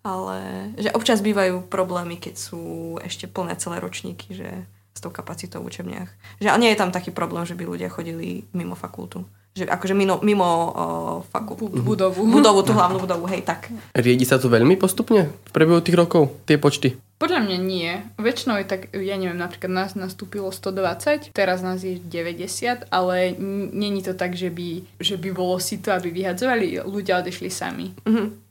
[0.06, 5.66] Ale že občas bývajú problémy, keď sú ešte plné celé ročníky, že s tou kapacitou
[5.66, 6.10] v učebniach.
[6.38, 9.26] Že, ale nie je tam taký problém, že by ľudia chodili mimo fakultu.
[9.56, 11.72] Že akože mimo, mimo uh, fakultu.
[11.72, 12.28] Budovu.
[12.28, 13.72] Budovu, tú hlavnú budovu, hej, tak.
[13.96, 17.00] Riedi sa to veľmi postupne v priebehu tých rokov, tie počty?
[17.16, 17.92] Podľa mňa nie.
[18.20, 23.32] Väčšinou je tak, ja neviem, napríklad nás nastúpilo 120, teraz nás je 90, ale
[23.72, 27.96] není to tak, že by, že by bolo si to, aby vyhadzovali, ľudia odešli sami.
[28.04, 28.45] Mm-hmm.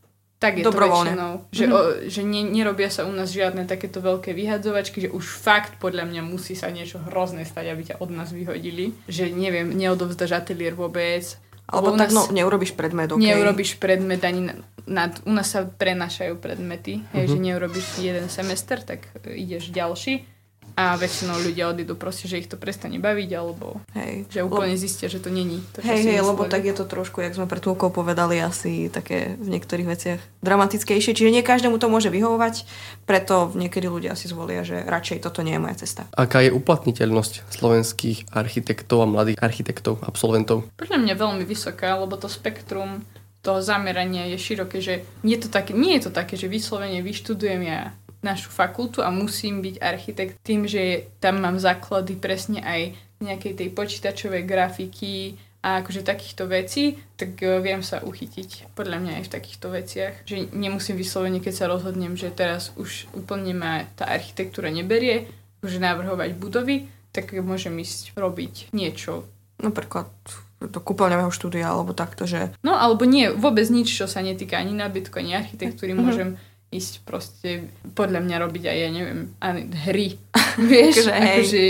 [0.45, 1.33] Tak je to väčšinou.
[1.49, 1.77] Že, mm-hmm.
[1.77, 1.81] o,
[2.13, 6.21] že ne, nerobia sa u nás žiadne takéto veľké vyhadzovačky, že už fakt podľa mňa
[6.21, 8.93] musí sa niečo hrozné stať, aby ťa od nás vyhodili.
[9.09, 11.25] Že neviem, neodovzdaš ateliér vôbec,
[11.65, 13.33] alebo tak, no, neurobiš predmet, okay.
[13.33, 14.55] Neurobiš predmet ani na,
[14.85, 17.45] na, u nás sa prenašajú predmety, hej, že mhm.
[17.49, 20.34] neurobiš jeden semester, tak ideš ďalší
[20.75, 24.27] a väčšinou ľudia odídu proste, že ich to prestane baviť, alebo hej.
[24.27, 25.63] že úplne lebo, zistia, že to není.
[25.75, 29.39] To, hej, hej, lebo tak je to trošku, jak sme pred chvíľkou povedali, asi také
[29.39, 31.15] v niektorých veciach dramatickejšie.
[31.15, 32.67] Čiže nie každému to môže vyhovovať,
[33.07, 36.11] preto niekedy ľudia si zvolia, že radšej toto nie je moja cesta.
[36.13, 40.67] Aká je uplatniteľnosť slovenských architektov a mladých architektov, absolventov?
[40.75, 43.07] Podľa mňa veľmi vysoká, lebo to spektrum
[43.45, 47.05] toho zamerania je široké, že nie je to také, nie je to také, že vyslovene
[47.05, 47.93] vyštudujem ja
[48.25, 53.69] našu fakultu a musím byť architekt tým, že tam mám základy presne aj nejakej tej
[53.77, 59.33] počítačovej grafiky a akože takýchto vecí, tak e, viem sa uchytiť podľa mňa aj v
[59.33, 60.15] takýchto veciach.
[60.29, 65.25] Že nemusím vyslovene, keď sa rozhodnem, že teraz už úplne ma tá architektúra neberie,
[65.65, 69.25] že navrhovať budovy, tak môžem ísť robiť niečo.
[69.57, 70.13] Napríklad
[70.61, 72.53] do kúpeľňového štúdia alebo takto, že...
[72.61, 76.05] No alebo nie, vôbec nič, čo sa netýka ani nábytku, ani architektúry, mm-hmm.
[76.05, 76.29] môžem
[76.75, 80.19] ísť proste podľa mňa robiť aj, ja neviem, ani hry.
[80.71, 81.63] Vieš, akože, akože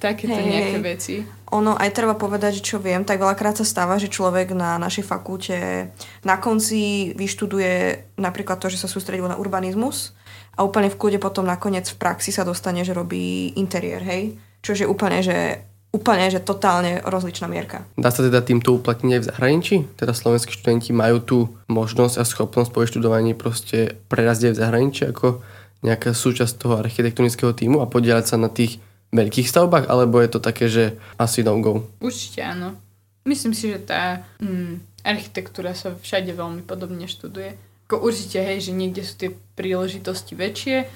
[0.00, 0.84] takéto Hej, nejaké hej.
[0.84, 1.14] veci.
[1.50, 5.02] Ono, aj treba povedať, že čo viem, tak veľakrát sa stáva, že človek na našej
[5.04, 5.90] fakulte
[6.22, 10.14] na konci vyštuduje napríklad to, že sa sústredil na urbanizmus
[10.54, 14.38] a úplne v kľude potom nakoniec v praxi sa dostane, že robí interiér, hej?
[14.62, 17.82] Čo je úplne, že úplne, že totálne rozličná mierka.
[17.98, 19.76] Dá sa teda týmto uplatniť aj v zahraničí?
[19.98, 25.02] Teda slovenskí študenti majú tú možnosť a schopnosť po študovaní proste prerazť aj v zahraničí
[25.10, 25.42] ako
[25.82, 28.78] nejaká súčasť toho architektonického týmu a podielať sa na tých
[29.10, 31.90] veľkých stavbách, alebo je to také, že asi no go?
[31.98, 32.78] Určite áno.
[33.26, 37.58] Myslím si, že tá mm, architektúra sa všade veľmi podobne študuje.
[37.90, 40.86] Ako určite, hej, že niekde sú tie príležitosti väčšie,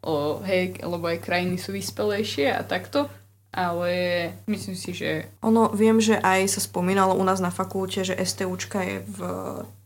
[0.00, 3.12] o, hej, lebo aj krajiny sú vyspelejšie a takto,
[3.48, 3.92] ale
[4.44, 8.84] myslím si, že Ono, viem, že aj sa spomínalo u nás na fakulte, že STUčka
[8.84, 9.18] je v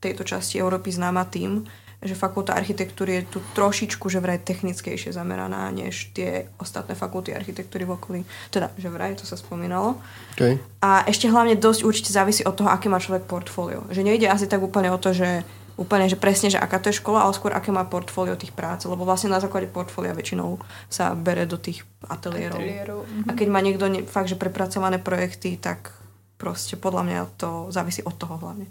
[0.03, 1.63] tejto časti Európy známa tým,
[2.03, 7.87] že fakulta architektúry je tu trošičku, že vraj technickejšie zameraná, než tie ostatné fakulty architektúry
[7.87, 8.21] v okolí.
[8.51, 10.03] Teda, že vraj, to sa spomínalo.
[10.35, 10.59] Okay.
[10.83, 13.87] A ešte hlavne dosť určite závisí od toho, aké má človek portfólio.
[13.95, 15.47] Že nejde asi tak úplne o to, že
[15.77, 18.85] úplne, že presne, že aká to je škola, ale skôr aké má portfólio tých prác,
[18.85, 20.61] lebo vlastne na základe portfólia väčšinou
[20.93, 22.61] sa bere do tých ateliérov.
[22.61, 23.01] ateliérov.
[23.29, 25.93] A keď má niekto ne, fakt, že prepracované projekty, tak
[26.37, 28.67] proste podľa mňa to závisí od toho hlavne.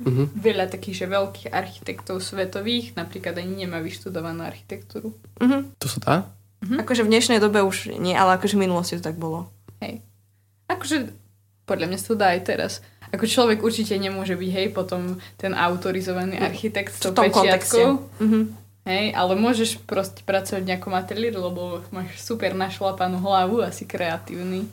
[0.00, 0.32] Mhm.
[0.32, 5.12] Veľa takých, že veľkých architektov svetových napríklad ani nemá vyštudovanú architektúru.
[5.38, 5.76] Mhm.
[5.76, 6.16] To sa dá?
[6.60, 6.80] Hm?
[6.84, 9.48] Akože v dnešnej dobe už nie, ale akože v minulosti to tak bolo.
[9.80, 10.04] Hej.
[10.68, 11.08] Akože
[11.64, 12.72] podľa mňa sa to dá aj teraz.
[13.10, 18.06] Ako človek určite nemôže byť, hej, potom ten autorizovaný architekt s tou pečiatkou.
[18.22, 18.40] Mhm.
[18.88, 24.64] Hej, ale môžeš proste pracovať v nejakom ateliéri, lebo máš super našlapanú hlavu, asi kreatívny.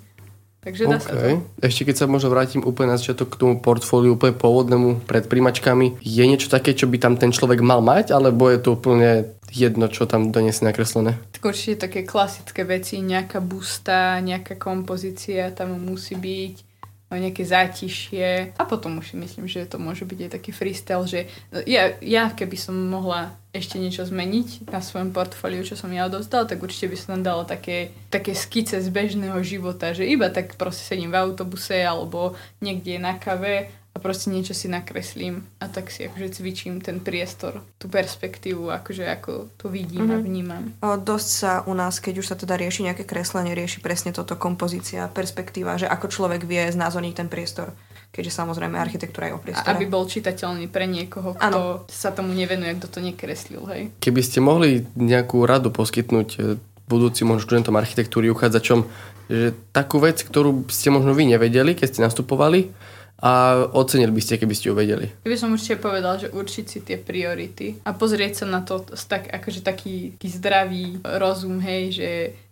[0.63, 1.19] Takže dá sa to.
[1.19, 1.35] Okay.
[1.63, 6.03] Ešte keď sa možno vrátim úplne na začiatok k tomu portfóliu, úplne pôvodnému pred príjmačkami,
[6.03, 9.87] je niečo také, čo by tam ten človek mal mať, alebo je to úplne jedno,
[9.87, 11.15] čo tam donesie nakreslené?
[11.31, 16.66] Tak určite také klasické veci, nejaká busta, nejaká kompozícia tam musí byť,
[17.15, 18.51] nejaké zátišie.
[18.59, 21.31] A potom už si myslím, že to môže byť aj taký freestyle, že
[21.63, 26.45] ja, ja keby som mohla ešte niečo zmeniť na svojom portfóliu, čo som ja odovzdala,
[26.45, 30.59] tak určite by som tam dala také, také skice z bežného života, že iba tak
[30.59, 35.89] proste sedím v autobuse alebo niekde na kave a proste niečo si nakreslím a tak
[35.89, 40.21] si akože cvičím ten priestor, tú perspektívu, akože ako to vidím mm-hmm.
[40.21, 40.63] a vnímam.
[40.85, 44.37] O, dosť sa u nás, keď už sa teda rieši nejaké kreslenie, rieši presne toto
[44.37, 47.73] kompozícia, perspektíva, že ako človek vie znázorniť ten priestor.
[48.13, 49.73] Keďže samozrejme architektúra je o priestore.
[49.73, 51.89] aby bol čitateľný pre niekoho, kto Áno.
[51.89, 53.89] sa tomu nevenuje, kto to nekreslil, hej.
[53.97, 58.85] Keby ste mohli nejakú radu poskytnúť e, budúcim študentom architektúry, uchádzačom,
[59.27, 62.71] že takú vec, ktorú ste možno vy nevedeli, keď ste nastupovali
[63.17, 65.09] a ocenili by ste, keby ste ju vedeli.
[65.25, 68.85] Ja by som určite povedal, že určiť si tie priority a pozrieť sa na to
[68.85, 72.09] tak, akože taký, taký zdravý rozum, hej, že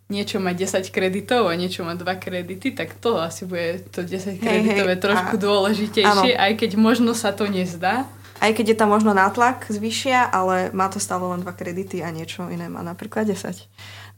[0.09, 4.41] niečo má 10 kreditov a niečo má 2 kredity, tak to asi bude to 10
[4.41, 8.05] kreditové hej, trošku a- dôležitejšie, aj keď možno sa to nezdá.
[8.36, 12.11] Aj keď je tam možno nátlak zvyšia, ale má to stále len dva kredity a
[12.11, 13.66] niečo iné má napríklad 10.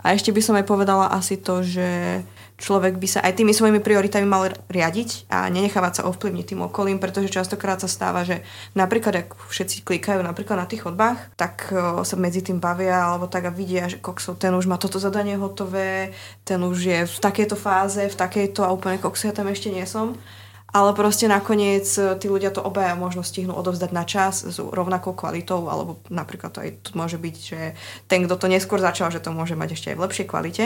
[0.01, 2.21] A ešte by som aj povedala asi to, že
[2.57, 6.97] človek by sa aj tými svojimi prioritami mal riadiť a nenechávať sa ovplyvniť tým okolím,
[6.97, 8.41] pretože častokrát sa stáva, že
[8.73, 11.69] napríklad ak všetci klikajú napríklad na tých chodbách, tak
[12.01, 15.37] sa medzi tým bavia alebo tak a vidia, že koksov, ten už má toto zadanie
[15.37, 19.69] hotové, ten už je v takejto fáze, v takejto a úplne koksu ja tam ešte
[19.69, 20.17] nie som.
[20.67, 25.15] Ale proste nakoniec e, tí ľudia to obaja možno stihnú odovzdať na čas s rovnakou
[25.15, 27.59] kvalitou, alebo napríklad to aj môže byť, že
[28.11, 30.63] ten, kto to neskôr začal, že to môže mať ešte aj v lepšej kvalite.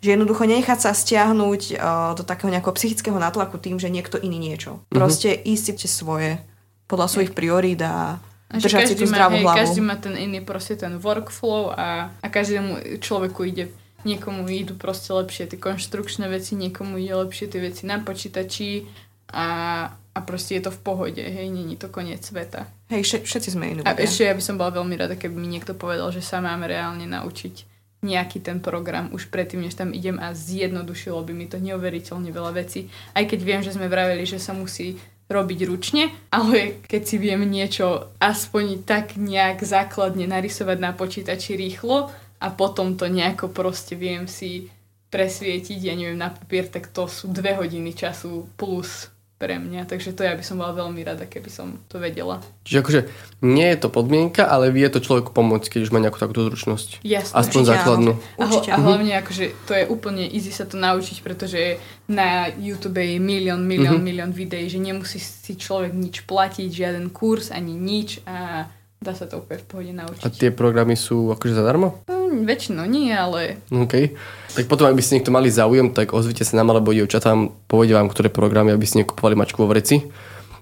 [0.00, 4.40] Že jednoducho nenechať sa stiahnuť uh, do takého nejakého psychického natlaku tým, že niekto iný
[4.40, 4.80] niečo.
[4.88, 6.40] Proste ísť si svoje
[6.88, 8.18] podľa svojich priorít a
[8.50, 9.58] držať si každý tú má, zdravú hej, hlavu.
[9.62, 13.70] každý má ten iný proste ten workflow a, a každému človeku ide
[14.02, 18.90] niekomu idú proste lepšie tie konštrukčné veci, niekomu ide lepšie tie veci na počítači
[19.30, 19.46] a,
[19.92, 22.66] a proste je to v pohode, hej, není to koniec sveta.
[22.90, 25.46] Hej, všet- všetci sme iní A ešte ja by som bola veľmi rada, keby mi
[25.46, 27.69] niekto povedal, že sa máme reálne naučiť
[28.00, 32.52] nejaký ten program už predtým, než tam idem a zjednodušilo by mi to neuveriteľne veľa
[32.56, 32.88] vecí.
[33.12, 34.96] Aj keď viem, že sme vraveli, že sa musí
[35.30, 42.10] robiť ručne, ale keď si viem niečo aspoň tak nejak základne narysovať na počítači rýchlo
[42.42, 44.72] a potom to nejako proste viem si
[45.10, 49.10] presvietiť, ja neviem, na papier, tak to sú dve hodiny času plus
[49.40, 49.88] pre mňa.
[49.88, 52.44] Takže to ja by som bola veľmi rada, keby som to vedela.
[52.60, 53.00] Čiže akože
[53.40, 57.00] nie je to podmienka, ale vie to človeku pomôcť, keď už má nejakú takúto zručnosť.
[57.00, 57.32] Jasné.
[57.32, 58.12] Aspoň určite základnú.
[58.12, 58.36] áno.
[58.36, 58.84] Určite a áno.
[58.84, 63.96] hlavne akože to je úplne easy sa to naučiť, pretože na YouTube je milión, milión,
[63.96, 64.04] Mhm.
[64.04, 68.68] milión videí, že nemusí si človek nič platiť, žiaden kurz ani nič a
[69.00, 70.22] dá sa to úplne v pohode naučiť.
[70.22, 72.04] A tie programy sú akože zadarmo?
[72.04, 74.12] No, väčšinou nie, ale OK.
[74.52, 77.96] Tak potom, ak by ste niekto mali záujem, tak ozvite sa nám alebo dievčatám, povedia
[77.96, 80.04] vám, ktoré programy, aby ste nekupovali mačku vo vreci.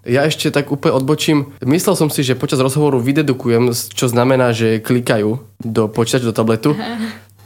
[0.06, 1.58] Ja ešte tak úplne odbočím.
[1.66, 6.72] Myslel som si, že počas rozhovoru vydedukujem, čo znamená, že klikajú do počítača, do tabletu.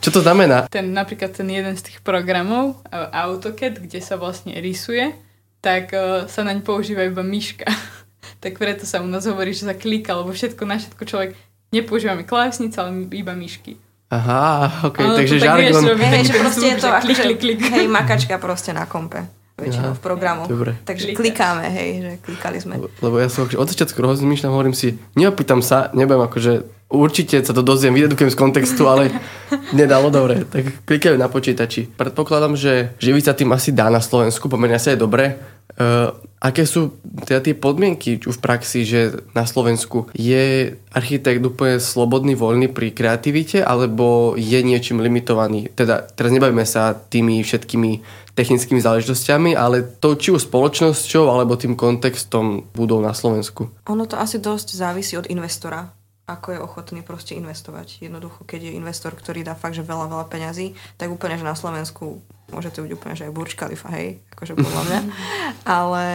[0.03, 0.67] Čo to znamená?
[0.67, 5.15] ten, napríklad ten jeden z tých programov, e, AutoCAD, kde sa vlastne rysuje,
[5.63, 7.71] tak e, sa naň používa iba myška.
[8.41, 11.31] tak preto sa u nás hovorí, že sa klika, lebo všetko na všetko človek
[11.73, 13.81] nepoužívame klávesnice, ale iba myšky.
[14.13, 15.97] Aha, OK, Áno, takže tak žargon.
[15.97, 17.61] Hej, že proste je to že ako, klik, klik, klik.
[17.65, 19.25] hej, makačka proste na kompe.
[19.57, 20.43] Väčšinou Aha, v programu.
[20.49, 20.77] dobre.
[20.85, 21.21] Takže Klikáš.
[21.21, 22.75] klikáme, hej, že klikali sme.
[23.01, 26.53] Lebo ja som akože od začiatku rozmýšľam, hovorím si, neopýtam sa, nebudem akože,
[26.93, 29.09] určite sa to dozviem, vydedukujem z kontextu, ale
[29.81, 30.45] nedalo dobre.
[30.45, 31.89] Tak klikajú na počítači.
[31.97, 35.25] Predpokladám, že živiť sa tým asi dá na Slovensku, pomerne asi aj dobre.
[35.73, 42.37] Uh, aké sú teda tie podmienky v praxi, že na Slovensku je architekt úplne slobodný,
[42.37, 45.73] voľný pri kreativite, alebo je niečím limitovaný?
[45.73, 47.91] Teda teraz nebavíme sa tými všetkými
[48.37, 53.73] technickými záležitostiami, ale to či už spoločnosťou, alebo tým kontextom budov na Slovensku.
[53.89, 55.89] Ono to asi dosť závisí od investora,
[56.27, 58.07] ako je ochotný proste investovať.
[58.07, 61.59] Jednoducho, keď je investor, ktorý dá fakt, že veľa, veľa peňazí, tak úplne, že na
[61.59, 65.01] Slovensku môže to byť úplne, že aj Burj Khalifa, hej, akože podľa mňa.
[65.81, 66.07] Ale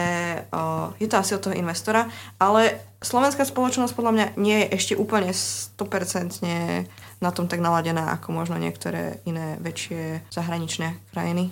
[0.54, 2.06] o, je to asi od toho investora.
[2.38, 6.38] Ale slovenská spoločnosť podľa mňa nie je ešte úplne 100%
[7.18, 11.50] na tom tak naladená, ako možno niektoré iné väčšie zahraničné krajiny.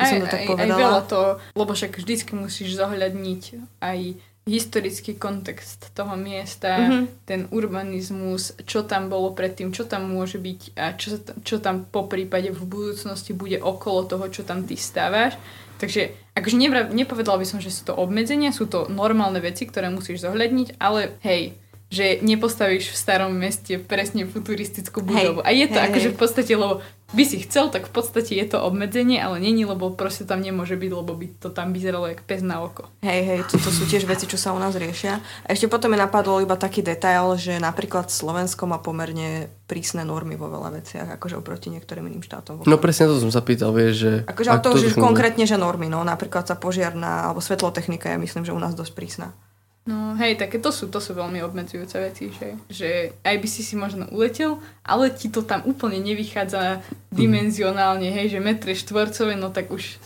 [0.00, 0.80] Aj, som to tak aj, aj povedala.
[0.80, 1.22] veľa to,
[1.52, 3.42] lebo však vždycky musíš zohľadniť
[3.84, 3.98] aj
[4.42, 7.02] historický kontext toho miesta, Mhm.
[7.24, 11.14] ten urbanizmus, čo tam bolo predtým, čo tam môže byť a čo,
[11.46, 15.38] čo tam po prípade v budúcnosti bude okolo toho, čo tam ty stávaš.
[15.78, 19.90] Takže akože nevra- nepovedala by som, že sú to obmedzenia, sú to normálne veci, ktoré
[19.90, 21.54] musíš zohľadniť, ale hej,
[21.92, 25.44] že nepostavíš v starom meste presne futuristickú budovu.
[25.44, 26.14] Hej, a je to hej, akože hej.
[26.16, 26.80] v podstate, lebo
[27.12, 30.80] by si chcel, tak v podstate je to obmedzenie, ale není, lebo proste tam nemôže
[30.80, 32.88] byť, lebo by to tam vyzeralo jak pes na oko.
[33.04, 35.20] Hej, hej, toto sú tiež veci, čo sa u nás riešia.
[35.44, 40.40] A ešte potom mi napadlo iba taký detail, že napríklad Slovensko má pomerne prísne normy
[40.40, 42.64] vo veľa veciach, akože oproti niektorým iným štátom.
[42.64, 44.12] No presne to som sa pýtal, vieš, že...
[44.24, 48.16] Akože ale to ak už konkrétne, že normy, no napríklad sa požiarná alebo svetlotechnika, ja
[48.16, 49.36] myslím, že u nás dosť prísna.
[49.82, 52.90] No hej, také to sú, to sú veľmi obmedzujúce veci, že, že
[53.26, 56.78] aj by si si možno uletel, ale ti to tam úplne nevychádza
[57.10, 59.98] dimenzionálne, hej, že metre štvorcové, no tak už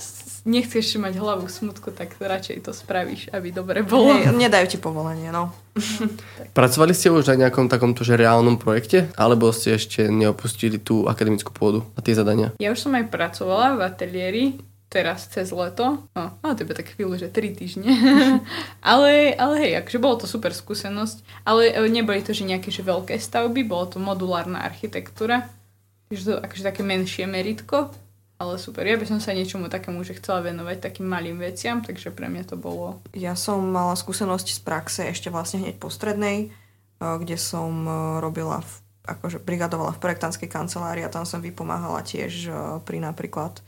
[0.47, 4.15] nechceš mať hlavu smutku, tak radšej to spravíš, aby dobre bolo.
[4.15, 5.53] Hej, nedajú ti povolenie, no.
[6.57, 9.11] Pracovali ste už na nejakom takomto že reálnom projekte?
[9.19, 12.55] Alebo ste ešte neopustili tú akademickú pôdu a tie zadania?
[12.63, 14.45] Ja už som aj pracovala v ateliéri,
[14.87, 16.07] teraz cez leto.
[16.15, 17.91] No, ale to iba tak chvíľu, že 3 týždne.
[18.93, 21.43] ale, ale hej, akože bolo to super skúsenosť.
[21.43, 25.51] Ale e, neboli to, že nejaké že veľké stavby, bolo to modulárna architektúra.
[26.07, 27.91] Takže to akože také menšie meritko.
[28.37, 32.13] Ale super, ja by som sa niečomu takému, že chcela venovať takým malým veciam, takže
[32.13, 33.01] pre mňa to bolo...
[33.17, 37.95] Ja som mala skúsenosti z praxe ešte vlastne hneď po strednej, eh, kde som eh,
[38.21, 38.73] robila, v,
[39.09, 42.53] akože brigadovala v projektantskej kancelárii a tam som vypomáhala tiež
[42.85, 43.65] pri napríklad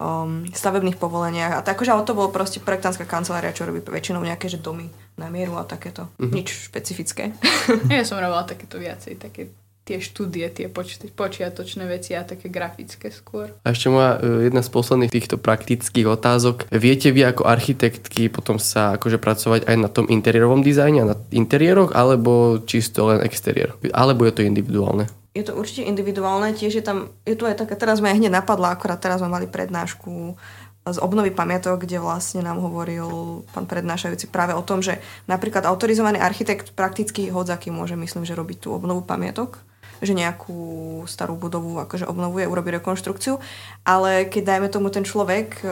[0.00, 1.58] um, stavebných povoleniach.
[1.58, 4.88] A tak, akože, ale to bolo proste projektantská kancelária, čo robí väčšinou nejaké že domy
[5.18, 6.08] na mieru a takéto.
[6.20, 6.32] Mhm.
[6.32, 7.32] Nič špecifické.
[7.92, 13.10] Ja som robila takéto viacej, také tie štúdie, tie poč- počiatočné veci a také grafické
[13.10, 13.50] skôr.
[13.66, 16.70] A ešte moja e, jedna z posledných týchto praktických otázok.
[16.70, 21.16] Viete vy ako architektky potom sa akože pracovať aj na tom interiérovom dizajne a na
[21.34, 23.74] interiéroch, alebo čisto len exteriér?
[23.90, 25.10] Alebo je to individuálne?
[25.32, 28.76] Je to určite individuálne, tiež je tam, je tu aj taká, teraz ma hneď napadla,
[28.76, 30.36] akorát teraz sme mali prednášku
[30.82, 34.98] z obnovy pamiatok, kde vlastne nám hovoril pán prednášajúci práve o tom, že
[35.30, 39.62] napríklad autorizovaný architekt prakticky hodzaký môže, myslím, že robiť tú obnovu pamiatok
[40.02, 43.38] že nejakú starú budovu akože obnovuje, urobí rekonštrukciu,
[43.86, 45.66] ale keď dajme tomu ten človek e,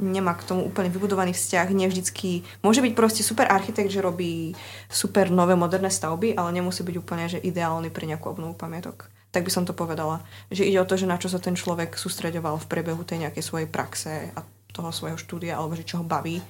[0.00, 4.56] nemá k tomu úplne vybudovaný vzťah, nie vždycky, môže byť proste super architekt, že robí
[4.88, 9.12] super nové moderné stavby, ale nemusí byť úplne že ideálny pre nejakú obnovu pamiatok.
[9.30, 10.24] Tak by som to povedala.
[10.48, 13.44] Že ide o to, že na čo sa ten človek sústreďoval v priebehu tej nejakej
[13.44, 14.40] svojej praxe a
[14.72, 16.40] toho svojho štúdia, alebo že čo ho baví.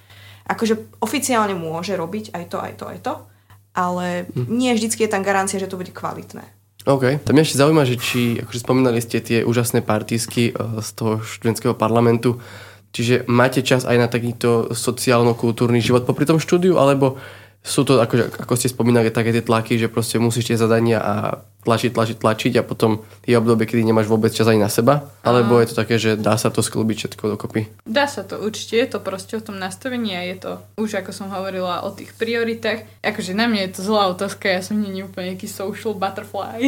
[0.47, 3.15] Akože oficiálne môže robiť aj to, aj to, aj to,
[3.75, 6.47] ale nie vždycky je tam garancia, že to bude kvalitné.
[6.87, 7.19] OK.
[7.27, 11.19] To mňa ešte zaujíma, že či, akože spomínali ste tie úžasné partísky eh, z toho
[11.19, 12.39] študentského parlamentu,
[12.95, 17.19] čiže máte čas aj na takýto sociálno-kultúrny život popri tom štúdiu, alebo
[17.67, 21.15] sú to, ako, ako ste spomínali, také tie tlaky, že proste musíš tie zadania a
[21.67, 25.11] tlačiť, tlačiť, tlačiť a potom je obdobie, kedy nemáš vôbec čas ani na seba?
[25.27, 27.67] Alebo je to také, že dá sa to sklbiť všetko dokopy?
[27.83, 31.11] Dá sa to určite, je to proste o tom nastavení a je to už ako
[31.11, 32.87] som hovorila o tých prioritách.
[33.03, 36.63] Akože na mňa je to zlá otázka, ja som nie úplne nejaký social butterfly.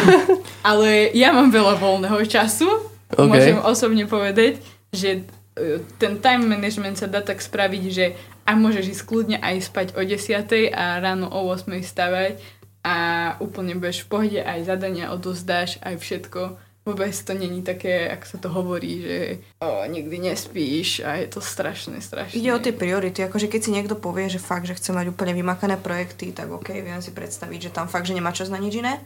[0.72, 3.28] Ale ja mám veľa voľného času, okay.
[3.28, 8.16] môžem osobne povedať, že e, ten time management sa dá tak spraviť, že
[8.50, 12.42] a môžeš ísť kľudne aj spať o 10 a ráno o 8 stavať
[12.82, 12.96] a
[13.38, 16.58] úplne budeš v pohode, aj zadania odozdáš, aj všetko.
[16.82, 19.18] Vôbec to není také, ako sa to hovorí, že
[19.62, 22.34] o, nikdy nespíš a je to strašné, strašné.
[22.34, 25.36] Ide o tie priority, akože keď si niekto povie, že fakt, že chce mať úplne
[25.36, 28.80] vymakané projekty, tak ok, viem si predstaviť, že tam fakt, že nemá čas na nič
[28.80, 28.98] iné.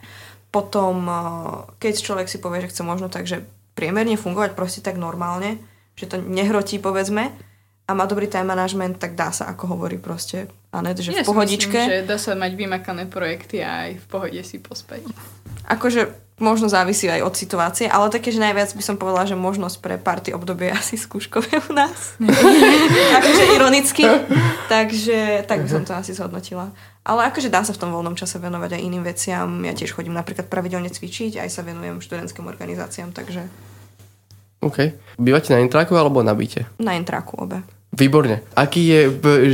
[0.54, 1.04] Potom,
[1.82, 5.58] keď človek si povie, že chce možno tak, že priemerne fungovať proste tak normálne,
[5.98, 7.34] že to nehrotí, povedzme,
[7.84, 11.28] a má dobrý time management, tak dá sa, ako hovorí proste Anet, že ja v
[11.28, 11.76] pohodičke.
[11.76, 15.04] Myslím, že dá sa mať vymakané projekty a aj v pohode si pospať.
[15.68, 16.08] Akože
[16.40, 19.94] možno závisí aj od situácie, ale také, že najviac by som povedala, že možnosť pre
[20.00, 22.18] party obdobie asi skúškové u nás.
[23.20, 24.02] akože ironicky.
[24.66, 26.74] Takže tak by som to asi zhodnotila.
[27.04, 29.46] Ale akože dá sa v tom voľnom čase venovať aj iným veciam.
[29.60, 33.44] Ja tiež chodím napríklad pravidelne cvičiť, aj sa venujem študentským organizáciám, takže
[34.64, 34.78] OK.
[35.20, 36.64] Bývate na intraku alebo na byte?
[36.80, 37.60] Na intraku obe.
[37.94, 38.42] Výborne.
[38.58, 39.00] Aký je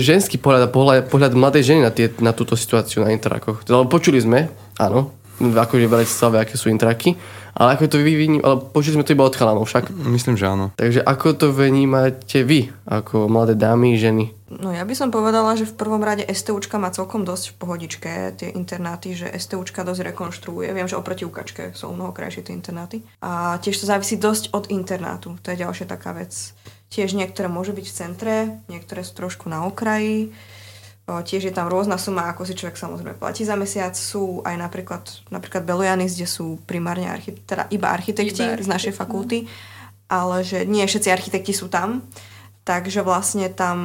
[0.00, 3.61] ženský pohľad a pohľad, pohľad mladej ženy na, tie, na túto situáciu na intrakoch?
[3.68, 4.48] Lebo počuli sme,
[4.80, 7.20] áno, akože veľa stave, aké sú intraky,
[7.55, 9.90] ale ako to vy, ale počuli sme to iba od chalanov však.
[9.90, 10.70] Myslím, že áno.
[10.78, 14.34] Takže ako to vnímate vy, ako mladé dámy, ženy?
[14.51, 18.11] No ja by som povedala, že v prvom rade STUčka má celkom dosť v pohodičke
[18.34, 20.74] tie internáty, že STUčka dosť rekonštruuje.
[20.74, 23.07] Viem, že oproti UKačke sú mnoho krajšie tie internáty.
[23.22, 25.38] A tiež to závisí dosť od internátu.
[25.46, 26.34] To je ďalšia taká vec.
[26.90, 28.34] Tiež niektoré môžu byť v centre,
[28.66, 30.34] niektoré sú trošku na okraji.
[31.18, 33.98] Tiež je tam rôzna suma, ako si človek samozrejme platí za mesiac.
[33.98, 35.02] Sú aj napríklad,
[35.34, 39.50] napríklad Belojanis, kde sú primárne archi- teda iba architekti iba z našej fakulty,
[40.06, 42.06] ale že nie všetci architekti sú tam.
[42.62, 43.78] Takže vlastne tam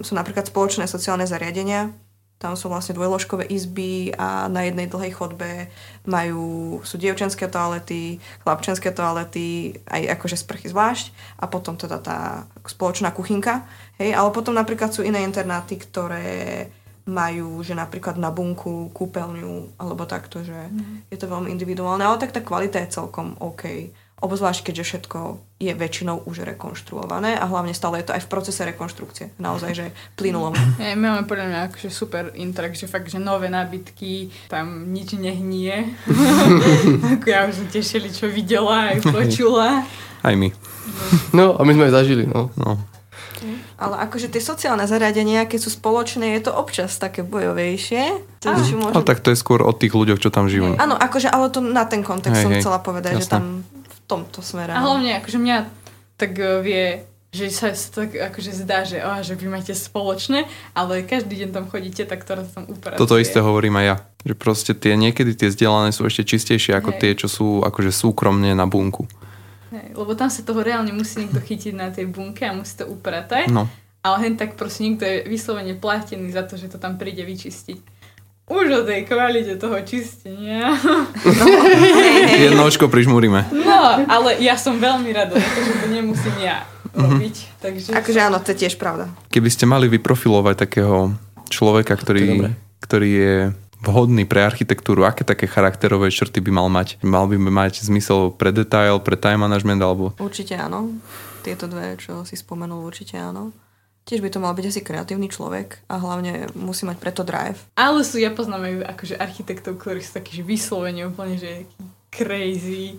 [0.00, 1.92] sú napríklad spoločné sociálne zariadenia,
[2.40, 5.68] tam sú vlastne dvojložkové izby a na jednej dlhej chodbe
[6.08, 13.12] majú, sú dievčenské toalety, chlapčenské toalety, aj akože sprchy zvlášť a potom teda tá spoločná
[13.12, 13.68] kuchynka.
[14.00, 16.72] Hej, ale potom napríklad sú iné internáty, ktoré
[17.04, 21.12] majú, že napríklad na bunku, kúpeľňu alebo takto, že mm.
[21.12, 25.18] je to veľmi individuálne, ale tak tá kvalita je celkom OK obzvlášť keďže všetko
[25.60, 29.32] je väčšinou už rekonštruované a hlavne stále je to aj v procese rekonštrukcie.
[29.40, 30.56] Naozaj, že plynulom.
[30.76, 35.16] Ja, my máme podľa mňa akože super intrak, že fakt, že nové nábytky, tam nič
[35.16, 35.96] nehnie.
[37.16, 39.84] Ako ja už som tešili, čo videla aj počula.
[40.20, 40.52] Aj my.
[41.32, 42.52] No a my sme aj zažili, no.
[42.60, 42.76] no.
[43.80, 48.20] Ale akože tie sociálne zariadenia, keď sú spoločné, je to občas také bojovejšie.
[48.44, 48.84] Môžem...
[48.92, 50.76] Ale tak to je skôr od tých ľuďoch, čo tam žijú.
[50.76, 52.60] Áno, akože, ale to na ten kontext hej, som hej.
[52.60, 53.24] chcela povedať, Jasne.
[53.24, 53.44] že tam
[54.10, 54.74] tomto smere.
[54.74, 55.56] A hlavne, akože mňa
[56.18, 61.06] tak uh, vie, že sa tak akože zdá, že, oh, že vy máte spoločné, ale
[61.06, 62.98] každý deň tam chodíte, tak to tam upracuje.
[62.98, 63.96] Toto isté hovorím aj ja.
[64.26, 66.98] Že proste tie, niekedy tie vzdelané sú ešte čistejšie ako Hej.
[66.98, 69.06] tie, čo sú akože súkromne na bunku.
[69.70, 72.90] Hej, lebo tam sa toho reálne musí niekto chytiť na tej bunke a musí to
[72.90, 73.46] upratať.
[73.46, 73.70] No.
[74.02, 77.99] Ale hen tak proste niekto je vyslovene platený za to, že to tam príde vyčistiť
[78.50, 80.74] už o tej kvalite toho čistenia.
[81.22, 81.44] No,
[82.50, 83.46] Jedno očko prižmúrime.
[83.54, 87.36] No, ale ja som veľmi rada, že to nemusím ja robiť.
[87.38, 87.60] Mm-hmm.
[87.62, 89.06] Takže akože áno, to je tiež pravda.
[89.30, 91.14] Keby ste mali vyprofilovať takého
[91.46, 92.50] človeka, ktorý,
[92.82, 93.34] ktorý je
[93.80, 97.00] vhodný pre architektúru, aké také charakterové črty by mal mať?
[97.06, 100.12] Mal by mať zmysel pre detail, pre time management alebo...
[100.18, 101.00] Určite áno.
[101.40, 103.54] Tieto dve, čo si spomenul, určite áno.
[104.08, 107.60] Tiež by to mal byť asi kreatívny človek a hlavne musí mať preto drive.
[107.78, 111.68] Ale sú, ja poznám aj akože architektov, ktorí sú takí, že vyslovene úplne, že
[112.10, 112.98] crazy.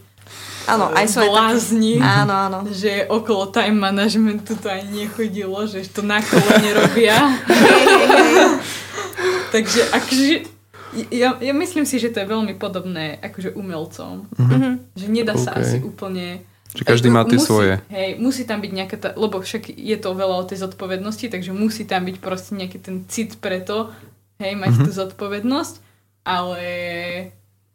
[0.69, 2.59] Áno, aj sú blázni, aj Áno, áno.
[2.69, 7.17] Že okolo time managementu to ani nechodilo, že to na kolo nerobia.
[9.53, 10.27] Takže akože
[11.11, 14.27] ja, ja myslím si, že to je veľmi podobné akože umelcom.
[14.35, 14.73] Mm-hmm.
[14.95, 15.43] Že nedá okay.
[15.43, 17.73] sa asi úplne že každý má tie musí, svoje.
[17.91, 21.51] Hej, musí tam byť nejaká tá, lebo však je to veľa o tej zodpovednosti, takže
[21.51, 23.91] musí tam byť proste nejaký ten cit pre to,
[24.39, 24.85] hej, mať mm-hmm.
[24.87, 25.75] tú zodpovednosť,
[26.23, 26.69] ale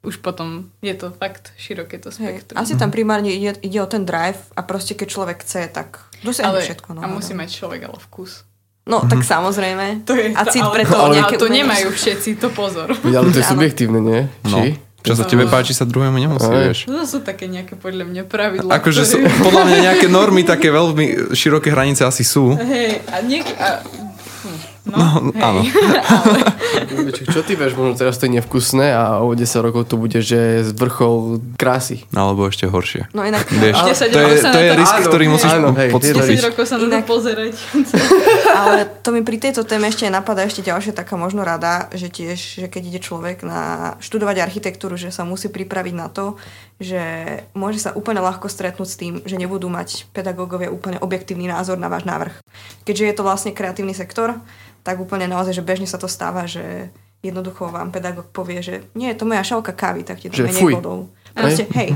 [0.06, 2.56] už potom je to fakt široké to spektrum.
[2.56, 6.00] Hej, asi tam primárne ide, ide o ten drive a proste keď človek chce, tak
[6.24, 6.96] dosiahne všetko.
[6.96, 8.46] No, a musí mať človek ale vkus.
[8.86, 9.10] No, mm-hmm.
[9.10, 9.86] tak samozrejme.
[10.06, 12.86] To je a cit pre to ale, ale to nemajú všetci, to pozor.
[13.02, 14.30] Ale to je subjektívne, nie?
[14.46, 14.62] No.
[14.62, 14.78] Či?
[15.06, 16.66] Čo sa tebe páči, sa druhému nemusí, Aj.
[16.66, 16.90] vieš.
[16.90, 18.70] To sú také nejaké podľa mňa pravidlá.
[18.82, 19.30] Akože ktoré...
[19.30, 22.58] sú, podľa mňa nejaké normy, také veľmi široké hranice asi sú.
[22.58, 23.86] Hej, a, niek- a
[24.86, 25.42] No, No, hej.
[25.42, 25.60] áno.
[26.16, 26.38] ale,
[27.10, 30.14] Čo, čo ty vieš, možno teraz to je nevkusné a o 10 rokov to bude,
[30.16, 32.06] že z vrchol krásy.
[32.10, 33.10] Alebo ešte horšie.
[33.10, 35.06] No inak, Vieš, Ale- to je, 10 rokov sa to na je to- risk, Áno,
[35.06, 36.38] ktorý musíš áno, hej, podstaviť.
[36.38, 37.52] 10 rokov sa na to pozerať.
[38.48, 42.38] ale to mi pri tejto téme ešte napadá ešte ďalšia taká možno rada, že tiež,
[42.56, 43.60] že keď ide človek na
[43.98, 46.38] študovať architektúru, že sa musí pripraviť na to,
[46.76, 47.02] že
[47.56, 51.88] môže sa úplne ľahko stretnúť s tým, že nebudú mať pedagógovia úplne objektívny názor na
[51.88, 52.36] váš návrh.
[52.84, 54.36] Keďže je to vlastne kreatívny sektor,
[54.84, 56.92] tak úplne naozaj, že bežne sa to stáva, že
[57.24, 60.52] jednoducho vám pedagóg povie, že nie, to moja šálka kávy, tak ti Že dám fuj.
[60.52, 60.98] menej bodov.
[61.36, 61.90] Proste, hej.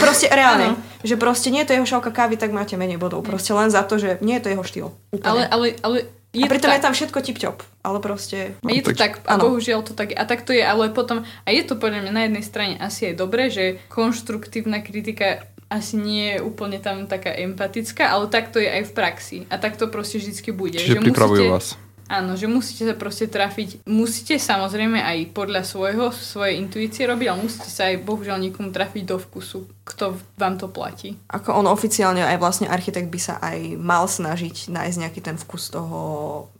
[0.00, 3.24] Proste reálne, že proste nie je to jeho šálka kávy, tak máte menej bodov.
[3.24, 4.86] Proste len za to, že nie je to jeho štýl.
[5.16, 5.24] Úplne.
[5.24, 5.96] Ale, ale, ale
[6.32, 6.86] je a pritom to je tak.
[6.88, 7.58] tam všetko tip-top.
[7.84, 8.56] Ale proste...
[8.64, 9.52] A je to tak- tak, a áno.
[9.52, 10.16] bohužiaľ to tak je.
[10.16, 13.12] A tak to je, ale potom, a je to podľa mňa na jednej strane asi
[13.12, 18.60] aj dobré, že konštruktívna kritika asi nie je úplne tam taká empatická, ale tak to
[18.60, 19.38] je aj v praxi.
[19.48, 20.76] A tak to proste vždycky bude.
[20.76, 21.66] Čiže že pripravujú musíte, vás.
[22.12, 27.48] Áno, že musíte sa proste trafiť, musíte samozrejme aj podľa svojho, svojej intuície robiť, ale
[27.48, 31.16] musíte sa aj bohužiaľ niekomu trafiť do vkusu, kto vám to platí.
[31.32, 35.72] Ako on oficiálne aj vlastne architekt by sa aj mal snažiť nájsť nejaký ten vkus
[35.72, 35.98] toho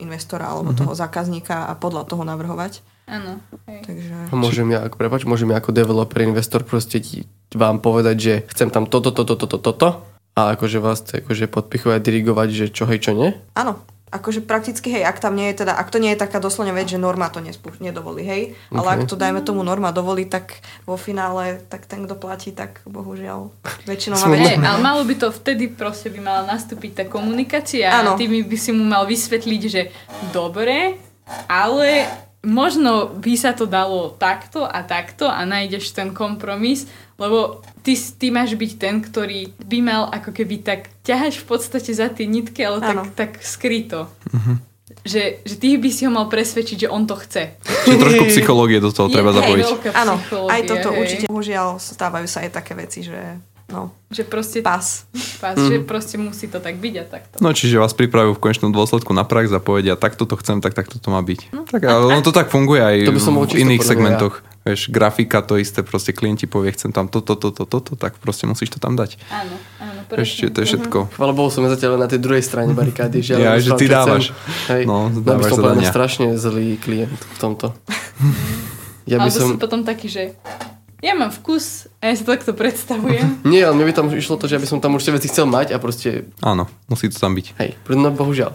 [0.00, 2.80] investora alebo toho zákazníka a podľa toho navrhovať.
[3.04, 3.36] Áno.
[3.68, 4.32] Takže...
[4.32, 6.96] A Môžem ja, ako, prepáč, môžem ja ako developer, investor proste
[7.52, 9.88] vám povedať, že chcem tam toto, toto, toto, toto
[10.32, 13.36] a akože vás to akože podpichovať, dirigovať, že čo hej, čo nie.
[13.52, 16.76] Áno, akože prakticky, hej, ak tam nie je teda, ak to nie je taká doslovne
[16.76, 18.92] vec, že norma to nespú, nedovolí, hej, ale Ok.
[18.92, 23.48] ak to dajme tomu norma dovolí, tak vo finále, tak ten, kto platí, tak bohužiaľ
[23.88, 24.62] väčšinou má väčšinu.
[24.68, 28.14] ale malo by to vtedy proste by mala nastúpiť tá komunikácia Áno.
[28.14, 29.88] a ty by si mu mal vysvetliť, že
[30.30, 31.00] dobre,
[31.48, 32.04] ale
[32.42, 38.34] možno by sa to dalo takto a takto a nájdeš ten kompromis, lebo ty, ty
[38.34, 42.66] máš byť ten, ktorý by mal ako keby tak ťahať v podstate za tie nitky,
[42.66, 44.10] ale tak, tak skryto.
[45.02, 47.58] Že, že ty by si ho mal presvedčiť, že on to chce.
[47.86, 49.66] Čiže trošku psychológie do toho Je- treba hej, zapojiť.
[49.98, 50.14] Áno,
[50.46, 50.98] aj toto hej.
[50.98, 51.24] určite.
[51.26, 53.18] Bohužiaľ stávajú sa aj také veci, že
[53.72, 55.08] no, Že proste, pas.
[55.40, 57.34] pás, že proste musí to tak byť a takto.
[57.40, 60.76] No čiže vás pripravujú v konečnom dôsledku na prax a povedia, takto to chcem, tak
[60.76, 61.40] takto to má byť.
[61.56, 61.64] No.
[61.64, 64.44] Tak, ale ono to tak funguje aj To by som v iných segmentoch.
[64.62, 68.70] Vieš, grafika to isté, proste klienti povie, chcem tam toto, toto, toto, tak proste musíš
[68.70, 69.18] to tam dať.
[69.34, 71.18] Áno, áno, Ešte, to je všetko.
[71.18, 73.26] Chvala Bohu, som ja zatiaľ na tej druhej strane barikády.
[73.26, 74.30] Že Ja, ja, že ty dávaš.
[74.70, 77.74] Hej, No, no, by dávaš som povedal strašne zlý klient v tomto.
[79.02, 79.48] Ja by Alebo som...
[79.50, 80.38] si potom taký, že
[81.02, 83.42] ja mám vkus a ja si to takto predstavujem.
[83.52, 85.50] Nie, ale mne by tam išlo to, že ja by som tam určite veci chcel
[85.50, 87.46] mať a proste, Áno, musí to tam byť.
[87.58, 88.54] hej, no bohužiaľ.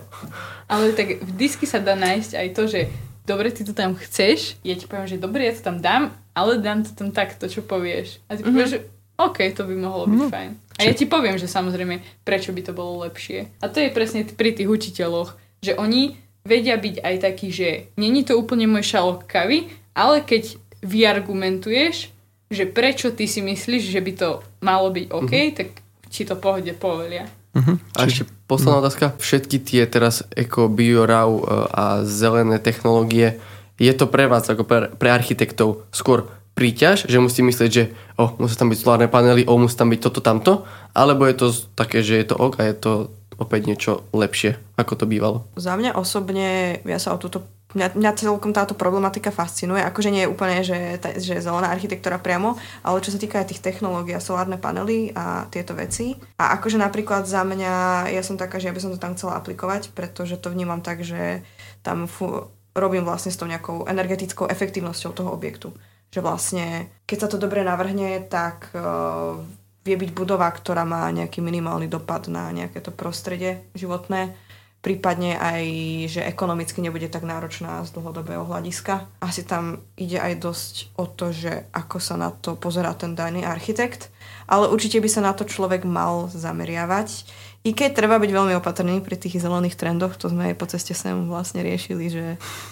[0.72, 2.80] Ale tak v disky sa dá nájsť aj to, že
[3.28, 6.64] dobre, ty to tam chceš, ja ti poviem, že dobre, ja to tam dám, ale
[6.64, 8.24] dám to tam takto, čo povieš.
[8.32, 8.80] A ty povieš, že
[9.20, 10.52] OK, to by mohlo byť fajn.
[10.78, 13.50] A ja ti poviem, že samozrejme, prečo by to bolo lepšie.
[13.60, 18.22] A to je presne pri tých učiteľoch, že oni vedia byť aj takí, že není
[18.24, 19.68] to úplne môj šalok kavy,
[19.98, 22.14] ale keď vyargumentuješ,
[22.48, 24.30] že prečo ty si myslíš, že by to
[24.64, 25.68] malo byť OK, tak
[26.08, 27.28] ti to pohode povedia.
[27.98, 29.18] A ešte posledná otázka.
[29.18, 31.44] Všetky tie teraz eko, biorau e,
[31.74, 33.42] a zelené technológie,
[33.82, 38.34] je to pre vás ako pre, pre architektov skôr príťaž, že musí myslieť, že oh,
[38.42, 40.54] musí tam byť solárne panely, oh, musí tam byť toto, tamto,
[40.98, 42.94] alebo je to také, že je to ok a je to
[43.38, 45.46] opäť niečo lepšie, ako to bývalo.
[45.54, 47.46] Za mňa osobne, ja sa o túto
[47.76, 49.84] Mňa, mňa celkom táto problematika fascinuje.
[49.84, 53.52] Akože nie je úplne, že, tá, že zelená architektúra priamo, ale čo sa týka aj
[53.52, 56.16] tých technológií a solárne panely a tieto veci.
[56.40, 59.36] A akože napríklad za mňa, ja som taká, že ja by som to tam chcela
[59.36, 61.44] aplikovať, pretože to vnímam tak, že
[61.84, 65.76] tam fu- robím vlastne s tou nejakou energetickou efektívnosťou toho objektu.
[66.08, 69.36] Že vlastne, keď sa to dobre navrhne, tak uh,
[69.84, 74.47] vie byť budova, ktorá má nejaký minimálny dopad na nejaké to prostredie životné
[74.82, 75.64] prípadne aj,
[76.08, 79.10] že ekonomicky nebude tak náročná z dlhodobého hľadiska.
[79.20, 83.44] Asi tam ide aj dosť o to, že ako sa na to pozerá ten daný
[83.44, 84.14] architekt,
[84.48, 87.28] ale určite by sa na to človek mal zameriavať.
[87.68, 90.96] I keď treba byť veľmi opatrný pri tých zelených trendoch, to sme aj po ceste
[90.96, 92.26] sem vlastne riešili, že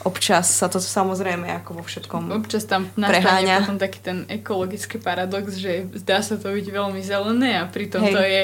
[0.07, 5.59] občas sa to samozrejme ako vo všetkom Občas tam nastane potom taký ten ekologický paradox,
[5.59, 8.13] že zdá sa to byť veľmi zelené a pritom Hej.
[8.13, 8.41] to je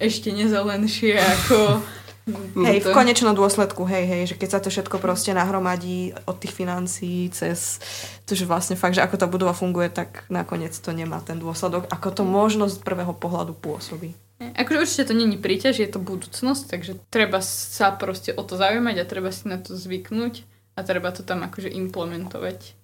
[0.00, 1.84] ešte nezelenšie ako...
[2.26, 6.58] Hej, v konečnom dôsledku, hej, hej, že keď sa to všetko proste nahromadí od tých
[6.58, 7.78] financií cez
[8.26, 11.86] to, že vlastne fakt, že ako tá budova funguje, tak nakoniec to nemá ten dôsledok,
[11.86, 14.10] ako to možno z prvého pohľadu pôsobí.
[14.42, 18.96] Akože určite to není príťaž, je to budúcnosť, takže treba sa proste o to zaujímať
[18.98, 20.42] a treba si na to zvyknúť
[20.74, 22.74] a treba to tam akože implementovať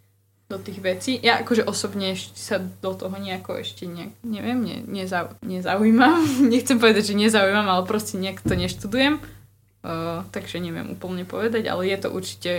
[0.53, 1.17] do tých vecí.
[1.17, 6.21] Ja akože osobne ešte sa do toho nejako ešte nejak, neviem, ne, nezau, nezaujímam.
[6.53, 9.17] Nechcem povedať, že nezaujímam, ale proste nejak to neštudujem.
[9.17, 12.53] uh, takže neviem úplne povedať, ale je to určite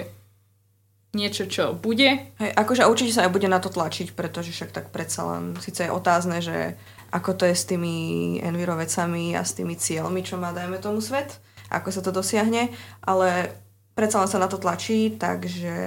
[1.13, 2.33] niečo, čo bude.
[2.41, 5.85] Hej, akože určite sa aj bude na to tlačiť, pretože však tak predsa len, síce
[5.85, 6.73] je otázne, že
[7.13, 7.95] ako to je s tými
[8.41, 11.37] envirovecami a s tými cieľmi, čo má, dajme tomu svet,
[11.69, 12.73] ako sa to dosiahne,
[13.05, 13.53] ale
[13.93, 15.77] predsa len sa na to tlačí, takže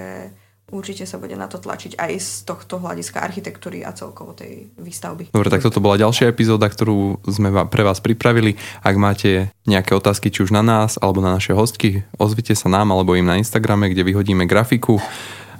[0.70, 5.30] určite sa bude na to tlačiť aj z tohto hľadiska architektúry a celkovo tej výstavby.
[5.30, 8.58] Dobre, tak toto bola ďalšia epizóda, ktorú sme pre vás pripravili.
[8.82, 12.90] Ak máte nejaké otázky, či už na nás, alebo na naše hostky, ozvite sa nám
[12.90, 14.98] alebo im na Instagrame, kde vyhodíme grafiku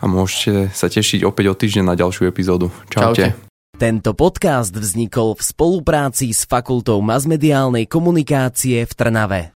[0.03, 2.69] a môžete sa tešiť opäť o týždeň na ďalšiu epizódu.
[2.91, 3.33] Čaute.
[3.33, 3.47] Čaute.
[3.77, 9.53] Tento podcast vznikol v spolupráci s Fakultou masmediálnej komunikácie v Trnave.